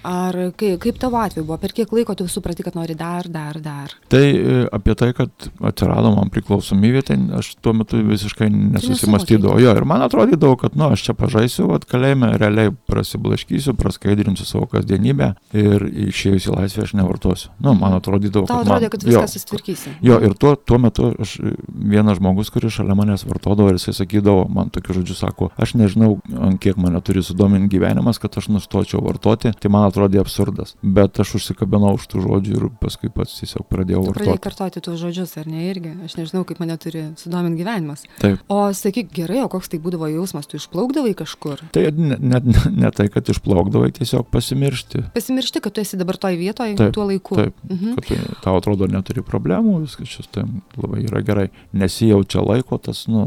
[0.07, 3.59] Ar kai, kaip tavo atveju buvo, per kiek laiko tu suprati, kad nori dar, dar,
[3.63, 3.95] dar?
[4.13, 9.59] Tai e, apie tai, kad atsirado man priklausomybė, tai aš tuo metu visiškai nesusimastydavau.
[9.63, 14.69] Jo, ir man atrodydavo, kad, nu, aš čia pažaisiu, kad kalėjime realiai prasiblaškysiu, praskaidrinsiu savo
[14.71, 17.51] kasdienybę ir išėjus į laisvę aš nevartosiu.
[17.59, 18.71] Nu, man atrodydavo, Tau kad...
[18.71, 19.97] atrodė, man, kad viską susitvarkysi.
[20.07, 21.35] Jo, ir tuo, tuo metu aš,
[21.69, 26.15] vienas žmogus, kuris šalia manęs vartodavo ir jisai sakydavo, man tokiu žodžiu sako, aš nežinau,
[26.63, 30.75] kiek mane turi sudominti gyvenimas, kad aš nustočiau vartoti, tai man atrodė absurdas.
[30.83, 34.45] Bet aš užsikabinau už tų žodžių ir paskui pats tiesiog pradėjau Tu pradėjai vartoti.
[34.47, 35.93] kartoti tuos žodžius, ar ne irgi?
[36.07, 38.05] Aš nežinau, kaip mane turi sudominti gyvenimas.
[38.23, 38.39] Taip.
[38.49, 41.65] O sakyk, gerai, o koks tai būdavo jausmas, tu išplaukdavai kažkur?
[41.75, 45.05] Tai net ne, ne, ne tai, kad išplaukdavai, tiesiog pasimiršti.
[45.15, 47.37] Pasimiršti, kad tu esi dabar toj vietoje, Taip, tuo laiku.
[47.41, 47.55] taip.
[47.71, 47.95] Mhm.
[47.99, 51.49] Kad tai, tau atrodo neturi problemų, viskas šis tam labai yra gerai.
[51.73, 53.27] Nesijaučia laiko tas, nu,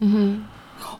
[0.00, 0.55] Mhm.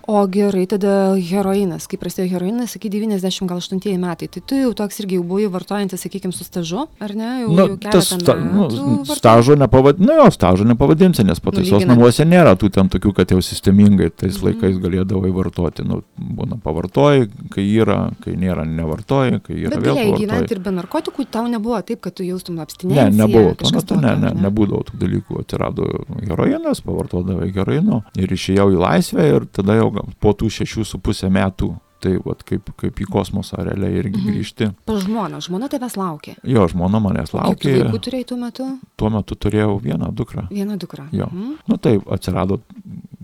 [0.08, 1.88] O gerai, tada heroinas.
[1.90, 4.28] Kai prasidėjo heroinas, sakai, 98 metai.
[4.30, 7.30] Tai tu jau toks irgi jau buvai vartojantis, sakykime, su stažu, ar ne?
[7.42, 8.68] Jau, nu, jau tas sta, nu,
[9.10, 13.40] stažo nepavadinsi, nu jo, stažo nepavadinsi, nes pataisos namuose nėra tų ten tokių, kad jau
[13.42, 14.44] sistemingai tais Mhm.
[14.46, 15.82] laikais galėdavai vartoti.
[15.82, 20.62] Nu, būna pavartoji, kai yra, kai nėra nevartoji, kai yra Bet vėl galėjai gyventi ir
[20.62, 23.10] be narkotikų, tau nebuvo taip, kad tu jaustum Ne, abstinenciją.
[23.26, 25.40] nebuvo, tuo metu ne, ne, ar nebūdavo tų dalykų.
[25.42, 25.90] Atsirado
[26.22, 30.98] heroinas, pavartodavai heroino ir išėjau į laisvę ir tada jau gal po tų šešių su
[31.02, 31.72] pusę metų,
[32.04, 34.26] tai vat, kaip, kaip į kosmosą realiai irgi Mhm.
[34.30, 34.66] grįžti.
[34.86, 36.34] Pas žmoną, žmona tavęs laukė.
[36.44, 38.66] Jo, žmona manęs Kiek tu laukė, vaikų turėjai tuo metu?
[39.00, 40.44] tuo metu turėjau vieną dukrą.
[40.52, 41.08] Vieną dukrą.
[41.12, 41.26] Jo.
[41.32, 41.56] Mhm.
[41.68, 42.60] Nu taip, atsirado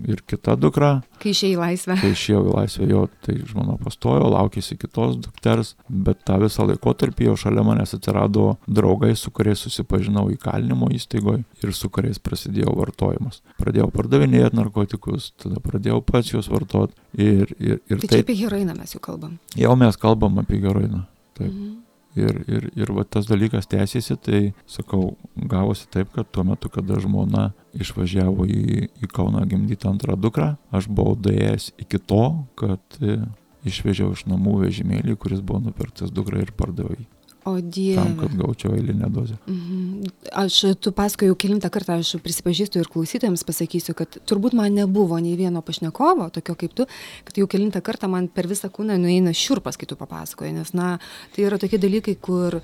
[0.07, 1.95] ir kita dukra, Kai išėjai į laisvę.
[2.01, 7.29] kai išėjau į laisvę jo, tai žmona pastojo, laukėsi kitos dukters, bet tą visą laikotarpį
[7.29, 13.41] jau šalia manęs atsirado draugai, su kuriais susipažinau įkalinimo įstaigoje ir su kuriais prasidėjo vartojimas.
[13.61, 18.39] Pradėjau pardavinėti narkotikus, tada pradėjau pats juos vartoti ir, ir, ir Tai čia taip apie
[18.43, 19.39] heroiną mes jau kalbam.
[19.55, 21.05] jau mes kalbam apie heroiną.
[21.37, 21.47] Taip.
[21.53, 21.79] Mhm.
[22.13, 25.15] Ir, ir, ir va tas dalykas tęsiasi, tai sakau,
[25.49, 30.91] gavosi taip, kad tuo metu, kada žmona išvažiavo į, į Kauną gimdyti antrą dukrą, aš
[30.93, 32.21] buvau daėjęs iki to,
[32.59, 33.17] kad e,
[33.65, 37.07] išvežiau iš namų vežimėlį, kuris buvo nupirktas dukrai ir pardaviau jį.
[37.43, 38.15] O Tam, dieve.
[38.19, 39.35] kad gaučiau eilinę dozę.
[39.47, 40.03] Mhm.
[40.31, 45.35] Aš tu pasakojau kilintą kartą, aš prisipažįstu ir klausytojams pasakysiu, kad turbūt man nebuvo nei
[45.35, 46.85] vieno pašnekovo, tokio kaip tu,
[47.27, 50.99] kad jau kilintą kartą man per visą kūną nueina šiurpas, kai tu papasakoji, nes, na,
[51.35, 52.61] tai yra tokie dalykai, kur,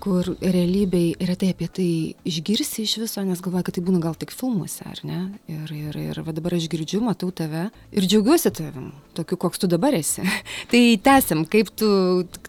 [0.00, 1.90] kur realybėj retai apie tai
[2.24, 5.20] išgirsi iš viso, nes galvoju, kad tai būna gal tik filmuose, ar ne?
[5.52, 9.68] Ir, ir, ir va dabar aš girdžiu, matau tave ir džiaugiuosi tavim, tokiu, koks tu
[9.68, 10.24] dabar esi.
[10.72, 11.88] tai tęsim, kaip tu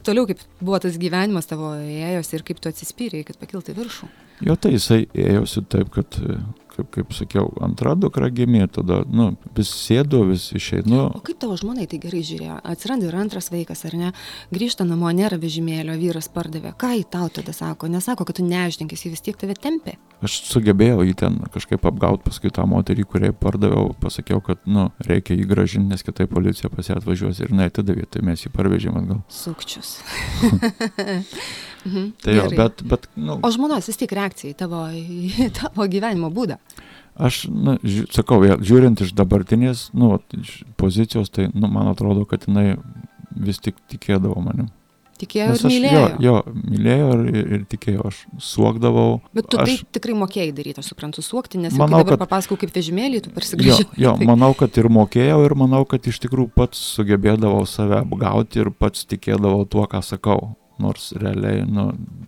[0.08, 4.10] toliau, kaip buvo tas gyvenimas tavo ėjosi ir kaip tu atsispyrėjai, kad pakilti viršų.
[4.46, 6.20] Jo, tai jisai ėjosi taip, kad,
[6.78, 11.02] kaip, kaip sakiau, antra dukra gimė, tada, nu, vis sėdo, vis išeinu.
[11.16, 12.60] O kaip tavo žmonai tai gerai žiūrėjo?
[12.72, 14.12] Atsiranda ir antras vaikas, ar ne?
[14.56, 16.76] Grįžta namo, nėra vežimėlio, vyras pardavė.
[16.80, 17.90] Ką į tau tada sako?
[17.92, 19.96] Nesako, kad tu nežininkis, jis vis tiek tave tempė.
[20.26, 25.36] Aš sugebėjau jį ten kažkaip apgauti paskui tą moterį, kuriai pardaviau, pasakiau, kad, nu, reikia
[25.36, 29.22] jį gražinti, nes kitai policija pas ją atvažiuos ir neatidavė, tai mes jį parvežėm atgal.
[29.30, 29.98] Sukčius.
[31.84, 35.86] mhm, Tai jo, bet, bet, nu, O žmonos vis tiek reakcija į tavo, į tavo
[35.92, 36.58] gyvenimo būdą.
[37.18, 42.48] Aš, na, ži, sakau, žiūrint iš dabartinės, nu, iš pozicijos, tai, nu, man atrodo, kad
[42.48, 42.76] jinai
[43.36, 44.72] vis tik tikėdavo manim.
[45.16, 46.00] Tikėjo Nes ir aš mylėjo.
[46.00, 46.34] jo, jo,
[46.74, 49.22] mylėjo ir, ir, ir tikėjo, aš suokdavau.
[49.38, 52.58] Bet tu aš, tai tikrai mokėjai daryti, aš suprantu, suokti, nes Manau, dabar kad- papasakau,
[52.60, 53.86] kaip vežimėlį, tu Jo, parsigrįžai.
[54.04, 58.74] jo, manau, kad ir mokėjau ir manau, kad iš tikrųjų pats sugebėdavau save apgauti ir
[58.76, 60.58] pats tikėdavau tuo, ką sakau.
[60.82, 61.86] Nors realiai, nu...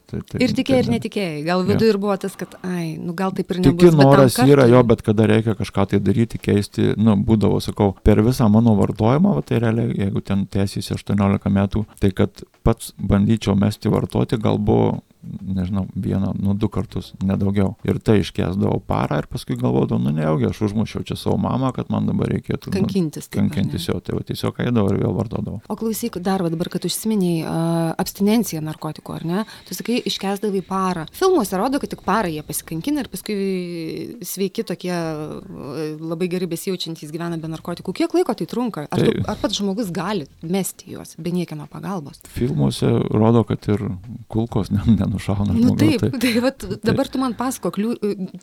[0.07, 1.39] Tai, tai, Ir tikėjai, ir netikėjai.
[1.43, 3.89] Gal viduje ir buvo tas, kad, ai, nu gal taip ir nebus.
[3.91, 7.89] tam noras yra kartui- jo, bet kada reikia kažką tai daryti, keisti, nu, būdavo, sakau,
[8.07, 12.93] per visą mano vartojimą, va, tai realiai, jeigu ten tęsiasi 18 metų, tai kad pats
[12.97, 15.01] bandyčiau mesti vartoti, gal buvo,
[15.41, 17.75] nežinau, vieną, nu, du kartus, nedaugiau.
[17.87, 21.91] Ir tai iškesdavau parą ir paskui galvodavau, nu, nejaugi, aš užmušiau čia savo mamą, kad
[21.93, 22.71] man dabar reikėtų...
[22.71, 23.29] nu, Kankintis.
[23.31, 23.35] ne?
[23.39, 25.61] Kankintis jo, tai va, tiesiog eidavau ir vėl vartodavau.
[25.67, 29.45] O klausyk, dar va dabar, kad užsiminiai uh, abstinenciją narkotikų, ar ne?
[29.67, 31.07] Tu sakai, iškesdavai parą.
[31.17, 33.37] Filmuose rodo, kad tik parą jie pasikankina ir paskui
[34.25, 34.93] sveiki tokie
[35.99, 37.93] labai gerai besijaučiantys gyvena be narkotikų.
[37.97, 38.85] Kiek laiko tai trunka?
[38.91, 42.21] Ar, tu, Tai- ar pats žmogus gali mesti juos be niekieno pagalbos?
[42.35, 43.83] Filmuose rodo, kad ir
[44.31, 44.83] kulkos ne-
[45.17, 45.53] nenušauna.
[45.53, 47.95] Na nu, žmogaus, taip, tai vat, dabar tu man pasakok, liu,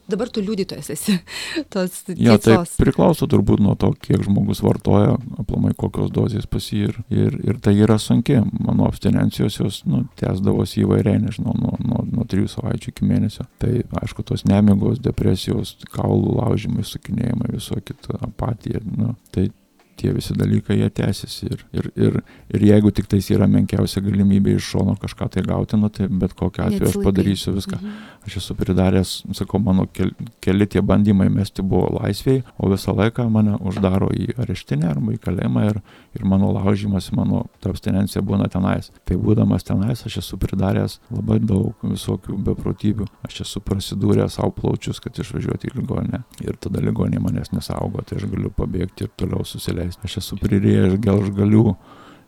[0.09, 1.19] dabar tu liudytojas esi
[1.73, 2.77] tos Jo, tai tiesos.
[2.81, 7.61] priklauso turbūt nuo to, kiek žmogus vartoja, aplamai kokios dozės pas jį ir, ir, ir
[7.63, 8.41] tai yra sunki.
[8.65, 13.49] Mano abstinencijos jos, nu, tęsdavosi įvairiai, nežinau, nuo, nuo, nuo trijų savaičių iki mėnesio.
[13.63, 19.49] Tai aišku, tos nemigos, depresijos, kaulų laužimai, sukinėjimai, viso kito, apatija, nu, tai
[19.97, 22.19] tie visi dalykai jie tęsiasi ir, ir, ir,
[22.55, 26.35] ir jeigu tik tais yra menkiausia galimybė iš šono kažką tai gauti, nu, tai bet
[26.39, 27.81] kokiu atveju aš padarysiu viską.
[27.81, 28.03] Mhm.
[28.25, 33.27] Aš esu pridaręs, sakau, mano kel, keli tie bandymai mesti buvo laisviai, o visą laiką
[33.29, 35.81] mane uždaro į areštinę arba į kalėjimą ir,
[36.17, 38.89] ir mano laužimas, mano abstinencija būna tenais.
[39.05, 43.11] Tai būdamas tenais aš esu pridaręs labai daug visokių beprotybių.
[43.29, 46.25] Aš esu prasidūręs savo plaučius, kad išvažiuoti į ligoninę.
[46.47, 49.84] Ir tada ligoninė manęs nesaugo, tai aš galiu pabėgti ir toliau susileisti.
[50.05, 51.65] Aš esu prirėjęs gelžgalių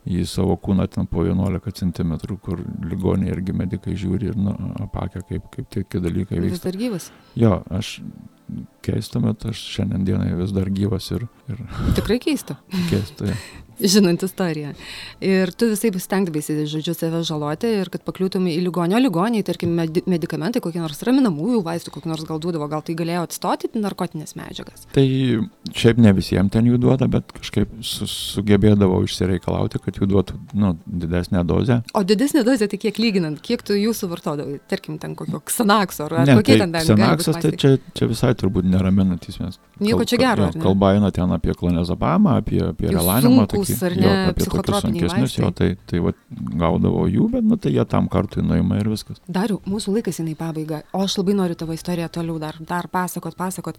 [0.07, 4.53] į savo kūną ten po 11 cm, kur ligonė irgi medikai žiūri ir nu,
[4.85, 6.71] apakia, kaip, kaip tie dalykai Vis vyksta.
[6.71, 7.09] dar gyvas.
[7.35, 7.97] Jo, aš
[8.87, 11.65] keista, bet aš šiandien dienai vis dar gyvas ir, ir
[11.99, 12.59] Tikrai keista.
[12.91, 13.33] keista.
[13.81, 14.73] žinant istoriją.
[15.25, 20.03] Ir tu visai stengdavaisi, žodžiu, save žaloti ir kad pakliūtum į ligonio ligoniai, tarkim, medi
[20.09, 24.87] medikamentai, kokie nors raminamųjų vaistų, kokie nors gal duodavo, gal tai galėjo atstoti narkotinės medžiagas.
[24.95, 25.05] Tai
[25.77, 30.75] šiaip ne visiems ten jų duoda, bet kažkaip su, sugebėdavau išsireikalauti, kad jų duotų nu,
[30.87, 31.81] didesnę dozę.
[31.97, 36.21] O didesnė dozė, tai kiek lyginant, kiek tu jų suvartodavai, tarkim, ten kokio ksanakso ar,
[36.23, 39.39] ar Ne, kokie tai ten dar gali būt Senaksas, tai čia, čia visai turbūt neraminantis
[39.43, 39.59] mes.
[39.83, 40.57] Nieko čia gero, ar?
[40.63, 43.47] Kalba eina ten apie klonezapamą, apie, apie relanimą.
[43.47, 45.75] sunkūs, tokį- ar jo, ne, tokius psichotropiniai sunkesnius, jo, vaistai.
[45.77, 46.13] tai, tai va,
[46.63, 49.21] gaudavo jų, bet nu, tai jie tam kartui nuima ir viskas.
[49.29, 52.89] Dariu, mūsų laikas eina į pabaigą, o aš labai noriu tavo istoriją toliau dar, dar
[52.89, 53.77] pasakot, pasakot.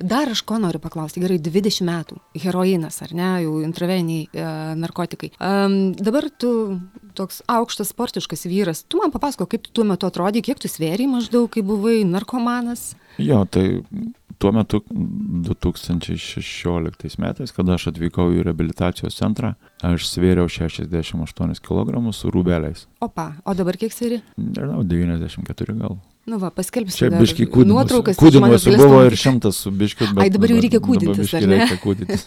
[0.00, 4.48] Dar aš ko noriu paklausti, gerai, 20 metų, heroinas, ar ne, jau intraveniai e,
[4.80, 5.32] narkotikai.
[5.40, 6.80] Um, dabar tu
[7.14, 11.06] toks aukštas sportiškas vyras, tu man papasako, kaip tu tuo metu atrodai, kiek tu svėriai
[11.10, 12.94] maždaug, kai buvai narkomanas.
[13.22, 13.82] Jo, tai
[14.38, 19.50] tuo metu 2016 metais, kada aš atvykau į rehabilitacijos centrą,
[19.84, 22.80] aš svėriau 68 kg su rūbeliais.
[23.04, 24.18] Opa, o dabar kiek svėri?
[24.40, 25.94] Nežinau, 94 gal.
[26.24, 27.04] Nu va, paskelbsiu.
[27.04, 27.74] Čia biški kūdinuose.
[27.74, 28.16] Nuotraukas.
[28.16, 31.58] galės buvo ir šimtas su biškiu, Ai, dabar jau reikia kūdintis, ar ne?
[31.60, 32.22] reikia kūdytis.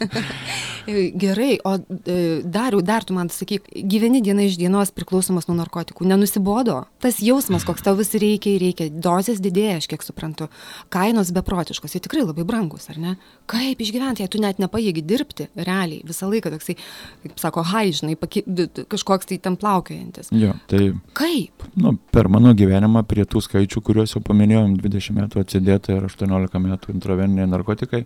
[0.86, 1.74] E, Gerai, o
[2.06, 6.84] e, dar, dar tu man sakyk, gyveni diena iš dienos priklausomas nuo narkotikų, nenusibodo?
[7.02, 10.48] Tas jausmas, koks tau vis reikia, ir reikia, dozės didėja, aš kiek suprantu,
[10.94, 13.16] kainos beprotiškos, jie tikrai labai brangus, ar ne?
[13.50, 16.78] Kaip išgyventi, jei tu net nepajėgi dirbti, realiai, visą laiką toksai,
[17.26, 20.30] kaip sako, hai, žinai, paki, d- d- kažkoks tai ten plaukiojantis.
[20.38, 21.66] Jo, tai Kaip?
[21.82, 26.62] nu, per mano gyvenimą prie tų skaičių, kuriuos jau paminėjom, 20 metų atsidėta ir 18
[26.63, 28.04] metų intraveniniai narkotikai,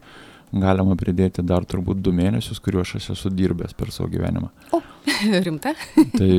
[0.51, 4.51] galima pridėti dar turbūt 2 mėnesius, kuriuos aš esu dirbęs per savo gyvenimą.
[4.75, 4.81] O,
[5.45, 5.73] rimta?
[6.17, 6.29] Tai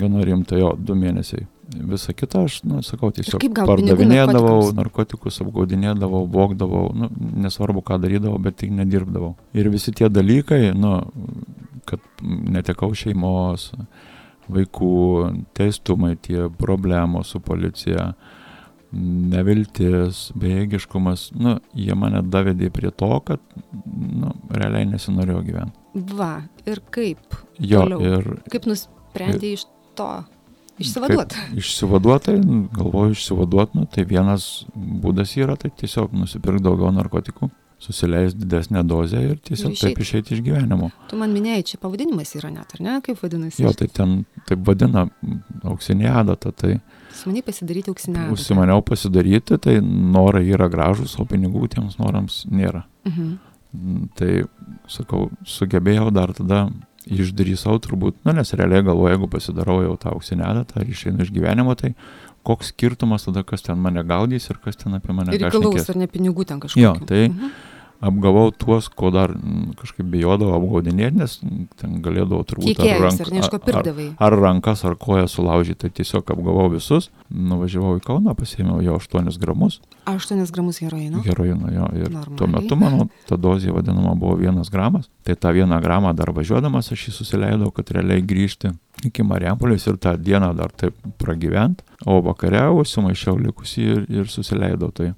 [0.00, 1.46] gana rimta, jo, 2 mėnesiai.
[1.70, 7.10] Visa kita aš, nu, sakau, tiesiog pardavinėdavau narkotikus, apgaudinėdavau, vogdavau, nu,
[7.44, 9.36] nesvarbu, ką darydavau, bet tik nedirbdavau.
[9.54, 10.96] Ir visi tie dalykai, nu,
[11.86, 13.70] kad netekau šeimos,
[14.50, 14.96] vaikų,
[15.54, 18.10] teistumai, tie problemos su policija,
[18.92, 23.42] neviltis, bejėgiškumas, nu, jie mane davedė prie to, kad,
[23.84, 25.76] nu, realiai nesinorėjau gyventi.
[26.16, 26.32] Va,
[26.70, 27.38] ir kaip?
[27.58, 28.02] Jo, Toliau.
[28.06, 29.64] ir Kaip nusprendė iš
[29.98, 30.08] to
[30.82, 31.38] išsivaduoti?
[31.38, 32.36] Kaip Išsivaduotai,
[32.76, 37.50] galvoju, išsivaduoti, nu, tai vienas būdas yra, tai tiesiog nusipirkti daugiau narkotikų,
[37.80, 40.24] susileisti didesnę dozę ir tiesiog Ir taip išeit.
[40.28, 40.90] išeiti iš gyvenimo.
[41.08, 42.98] Tu man minėjai, čia pavadinimas yra net, ar ne?
[43.06, 43.62] Kaip vadinasi?
[43.64, 44.18] Jo, tai ten
[44.50, 45.06] taip vadina
[45.64, 46.74] auksinė adata, tai
[47.20, 48.18] Sumaniai pasidaryti auksinę.
[48.18, 48.32] adatą.
[48.36, 52.84] užsimaniau pasidaryti, tai norai yra gražus, o pinigų tiems norams nėra.
[53.06, 53.38] Mhm.
[53.76, 54.30] Mm, Tai,
[54.90, 56.64] sakau, sugebėjau dar tada
[57.06, 61.74] išdrįsau turbūt, nu, nes realiai galvoju, jeigu pasidarau jau tą auksinelę, tai išeinu iš gyvenimo,
[61.78, 61.94] tai
[62.42, 65.74] koks skirtumas tada, kas ten mane gaudys ir kas ten apie mane Ir ką reikalaus
[65.76, 65.90] šnekės.
[65.90, 66.80] ar ne pinigų ten kažkokių.
[66.82, 67.50] Jo, tai Mhm.
[68.00, 69.32] Apgavau tuos, ko dar
[69.80, 71.36] kažkaip bijodavau apgaudinėti, nes
[71.80, 74.06] ten galėdavau turbūt Keikėjus ar ko ar, pirdavai.
[74.16, 79.38] ar rankas, ar koją sulaužyti, tai tiesiog apgavau visus, nuvažiavau į Kauną, pasėmiau jo 8
[79.40, 81.22] gramus 8 gramus heroino.
[81.26, 82.36] heroino jo ir Normaliai.
[82.38, 86.92] tuo metu mano ta dozė vadinama buvo vienas gramas, tai tą vieną gramą dar važiuodamas
[86.92, 88.72] aš jį susileidau, kad realiai grįžti
[89.04, 94.90] iki Mariampolės ir tą dieną dar taip pragyvent, o vakare užsimaišiau likusį ir, ir susileidau
[94.92, 95.12] tai.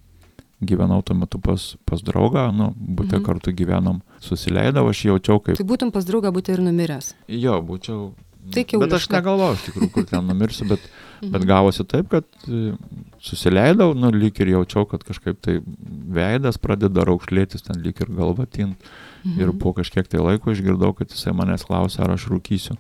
[0.63, 3.25] Gyvenau tuo metu pas, pas draugą, nu, būtent Mhm.
[3.27, 7.15] kartu gyvenom, susileidau, aš jaučiau kaip Tai būtum pas draugą būti ir numiręs.
[7.29, 8.13] Jo, būčiau.
[8.53, 9.13] Tai bet aš kiauliška.
[9.17, 10.81] negalvojau iš tikrųjų, kur ten numirsiu, bet,
[11.21, 11.47] bet Mhm.
[11.47, 12.73] gavosi taip, kad e,
[13.21, 18.47] susileidau, nu, lyg ir jaučiau, kad kažkaip tai veidas pradeda raukšlėtis, ten lyg ir galva
[18.47, 18.77] tint.
[19.25, 19.59] Ir Mhm.
[19.59, 22.77] po kažkiek tai laiko išgirdau, kad jisai manęs klausė, ar aš rūkysiu.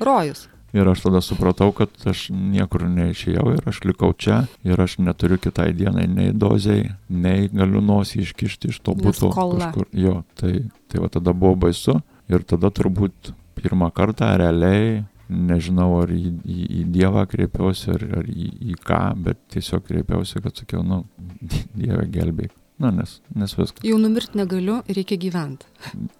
[0.00, 0.48] Rojus.
[0.72, 5.36] Ir aš tada supratau, kad aš niekur neišėjau ir aš likau čia ir aš neturiu
[5.36, 9.90] kitai dienai nei dozei, nei galiu nosį iškišti iš to būtų kažkur.
[9.92, 11.98] Jo, tai, tai va tada buvo baisu
[12.32, 18.32] ir tada turbūt pirmą kartą realiai, nežinau ar į, į, į Dievą kreipiausi ar, ar
[18.32, 21.02] į, į ką, bet tiesiog kreipiausi, kad sakiau, nu,
[21.78, 22.56] Dieve gelbėk.
[22.80, 23.84] Na, nes, nes viskas.
[23.84, 25.68] Jau numirti negaliu, reikia gyventi.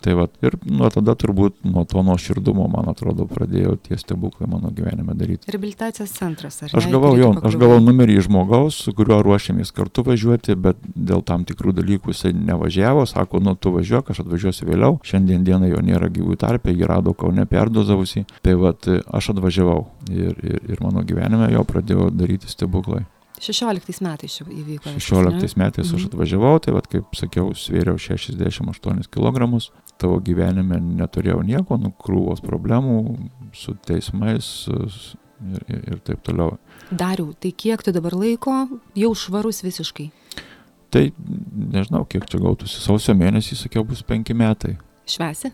[0.04, 4.70] Tai va, ir nuo tada turbūt nuo to nuoširdumo, man atrodo, pradėjau tie stebuklai mano
[4.74, 5.48] gyvenime daryti.
[5.50, 6.78] Reabilitacijos centras, ar ne?
[6.78, 11.46] Aš gavau jo, aš gavau numerį žmogaus, su kuriuo ruošėmės kartu važiuoti, bet dėl tam
[11.48, 16.10] tikrų dalykų jisai nevažiavo, sako, nu tu važiuok, aš atvažiuosiu vėliau, šiandien dieną jo nėra
[16.12, 18.74] gyvų tarpė, jį rado kaune perdozavusi, tai va,
[19.18, 19.80] aš atvažiavau
[20.10, 23.06] ir, ir, ir mano gyvenime jo pradėjo daryti stebuklai.
[23.42, 24.92] 16 metais čia įvyko.
[24.94, 26.10] viskas, 16 metais aš Mhm.
[26.12, 33.28] atvažiavau, tai va, kaip sakiau, svėriau 68 kg, tavo gyvenime neturėjau nieko, nu, krūvos problemų
[33.52, 36.58] su teismais ir, ir, ir taip toliau.
[36.90, 40.10] Dariau, tai kiek tu dabar laiko jau švarus visiškai?
[40.92, 41.10] Tai
[41.72, 42.78] nežinau, kiek čia gautųsi.
[42.84, 44.76] Sausio mėnesį, sakiau, bus penki metai.
[45.08, 45.50] Švesi?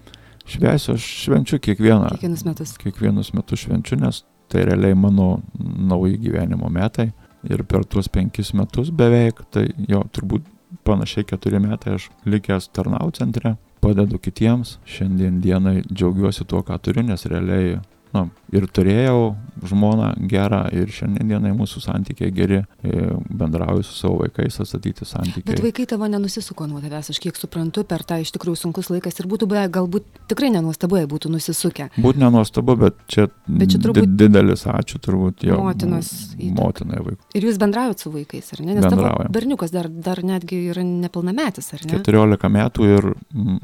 [0.49, 2.09] Švesiu, aš švenčiu kiekvieną.
[2.17, 2.77] Kiekvienus metus.
[2.81, 7.13] Kiekvienus metus švenčiu, nes tai realiai mano nauji gyvenimo metai.
[7.47, 10.47] Ir per tuos penkis metus beveik, tai jo turbūt
[10.85, 14.79] panašiai keturi metai aš likęs tarnau centre, padedu kitiems.
[14.89, 17.79] Šiandien dienai džiaugiuosi tuo, ką turiu, nes realiai
[18.15, 19.35] nu, ir turėjau
[19.69, 23.01] žmoną gerą ir šiandien dienai mūsų santykiai geri, e,
[23.41, 25.45] bendrauju su savo vaikais, atstatyti santykiai.
[25.51, 29.19] Bet vaikai tavo nenusisuko nuo tavęs, aš kiek suprantu, per tą iš tikrųjų sunkus laikas
[29.21, 31.89] ir būtų buvę, galbūt tikrai nenuostabu, jei būtų nusisukę.
[31.99, 35.59] Būt nenuostabu, bet čia, Bet čia turbūt di didelis ačiū turbūt jau.
[35.65, 36.13] motinos.
[36.39, 37.19] Motinai vaikų.
[37.35, 38.75] Ir jūs bendraujat su vaikais, ar ne?
[38.79, 39.33] Nes Bendraujam.
[39.33, 41.99] berniukas dar, dar netgi yra nepilnametis, ar ne?
[41.99, 43.09] 14 metų ir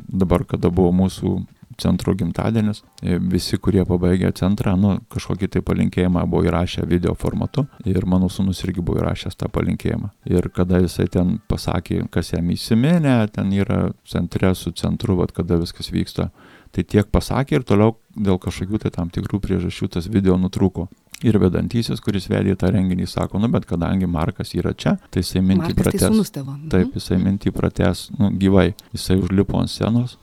[0.08, 1.34] dabar, kada buvo mūsų
[1.80, 8.06] centro gimtadienis, visi, kurie pabaigė centrą, nu, kažkokį tai palinkėjimą buvo įrašę video formatu ir
[8.06, 10.10] mano sunus irgi buvo įrašęs tą palinkėjimą.
[10.30, 15.60] Ir kada jisai ten pasakė, kas jam įsiminė, ten yra centre su centru, vat, kada
[15.60, 16.30] viskas vyksta,
[16.74, 20.88] tai tiek pasakė ir toliau dėl kažkokių tai tam tikrų priežasčių tas video nutrūko.
[21.24, 25.40] Ir vedantysis, kuris vedė tą renginį, sako, nu bet kadangi Markas yra čia, tai jisai
[25.46, 26.08] mintį Markas tai pratęs.
[26.10, 26.56] sūnus tavo.
[26.56, 26.70] Mhm.
[26.74, 28.72] Taip, jisai mintį pratęs, nu, gyvai.
[28.92, 30.18] Jisai užlipo ant scenos.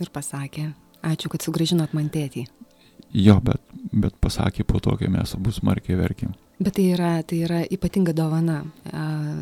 [0.00, 0.70] Ir pasakė,
[1.04, 2.46] ačiū, kad sugražinot man tėtį.
[3.16, 6.32] Jo, bet, bet pasakė po to, kai mes abu smarkiai verkėm.
[6.60, 8.58] Bet tai yra, tai yra ypatinga dovana,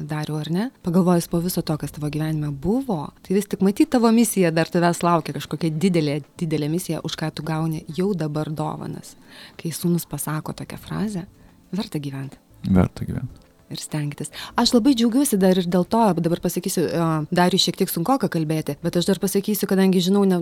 [0.08, 0.68] dariu ar ne?
[0.86, 4.70] Pagalvojus po viso to, kas tavo gyvenime buvo, tai vis tik matyti tavo misija dar
[4.70, 9.16] tavęs laukia kažkokia didelė, didelė misija, už ką tu gauni jau dabar dovanas.
[9.58, 11.26] Kai sūnus pasako tokią frazę,
[11.74, 12.38] verta gyventi.
[12.70, 13.47] Verta gyventi.
[13.70, 14.32] Ir stengtis.
[14.58, 16.86] Aš labai džiaugiuosi dar ir dėl to, dabar pasakysiu,
[17.34, 20.40] Dariui šiek tiek sunku ką kalbėti, bet aš dar pasakysiu, kadangi žinau, ne,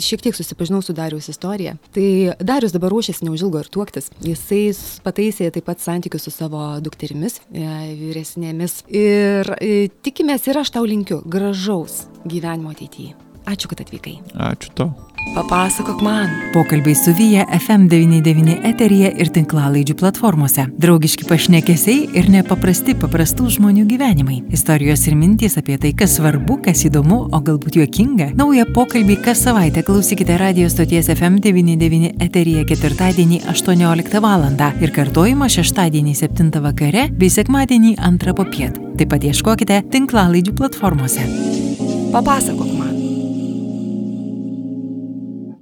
[0.00, 1.76] šiek tiek susipažinau su Dariaus istorija.
[1.94, 2.06] Tai
[2.40, 4.10] Darius dabar ruošiasi neužilgo ir tuoktis.
[4.24, 4.64] Jisai
[5.04, 7.66] pataisė taip pat santykius su savo dukterimis, e,
[8.00, 8.80] vyresnėmis.
[8.88, 13.14] Ir e, tikimės ir aš tau linkiu gražaus gyvenimo ateityje.
[13.44, 14.16] Ačiū, kad atvykai.
[14.40, 14.94] Ačiū tau.
[15.32, 16.28] Papasakok man.
[16.52, 20.66] Pokalbiai su Vyja FM99 eteryje ir tinklalaidžių platformose.
[20.78, 24.42] Draugiški pašnekesiai ir nepaprasti paprastų žmonių gyvenimai.
[24.54, 28.28] Istorijos ir mintys apie tai, kas svarbu, kas įdomu, o galbūt juokinga.
[28.38, 34.44] Naują pokalbį kas savaitę klausykite radio stoties FM99 eteryje ketvirtadienį 18 val.
[34.80, 38.78] ir kartojimą šeštadienį 7 vakare bei sekmadienį 2 popiet.
[38.98, 41.26] Taip pat ieškokite tinklalaidžių platformose.
[42.12, 42.83] Papasakok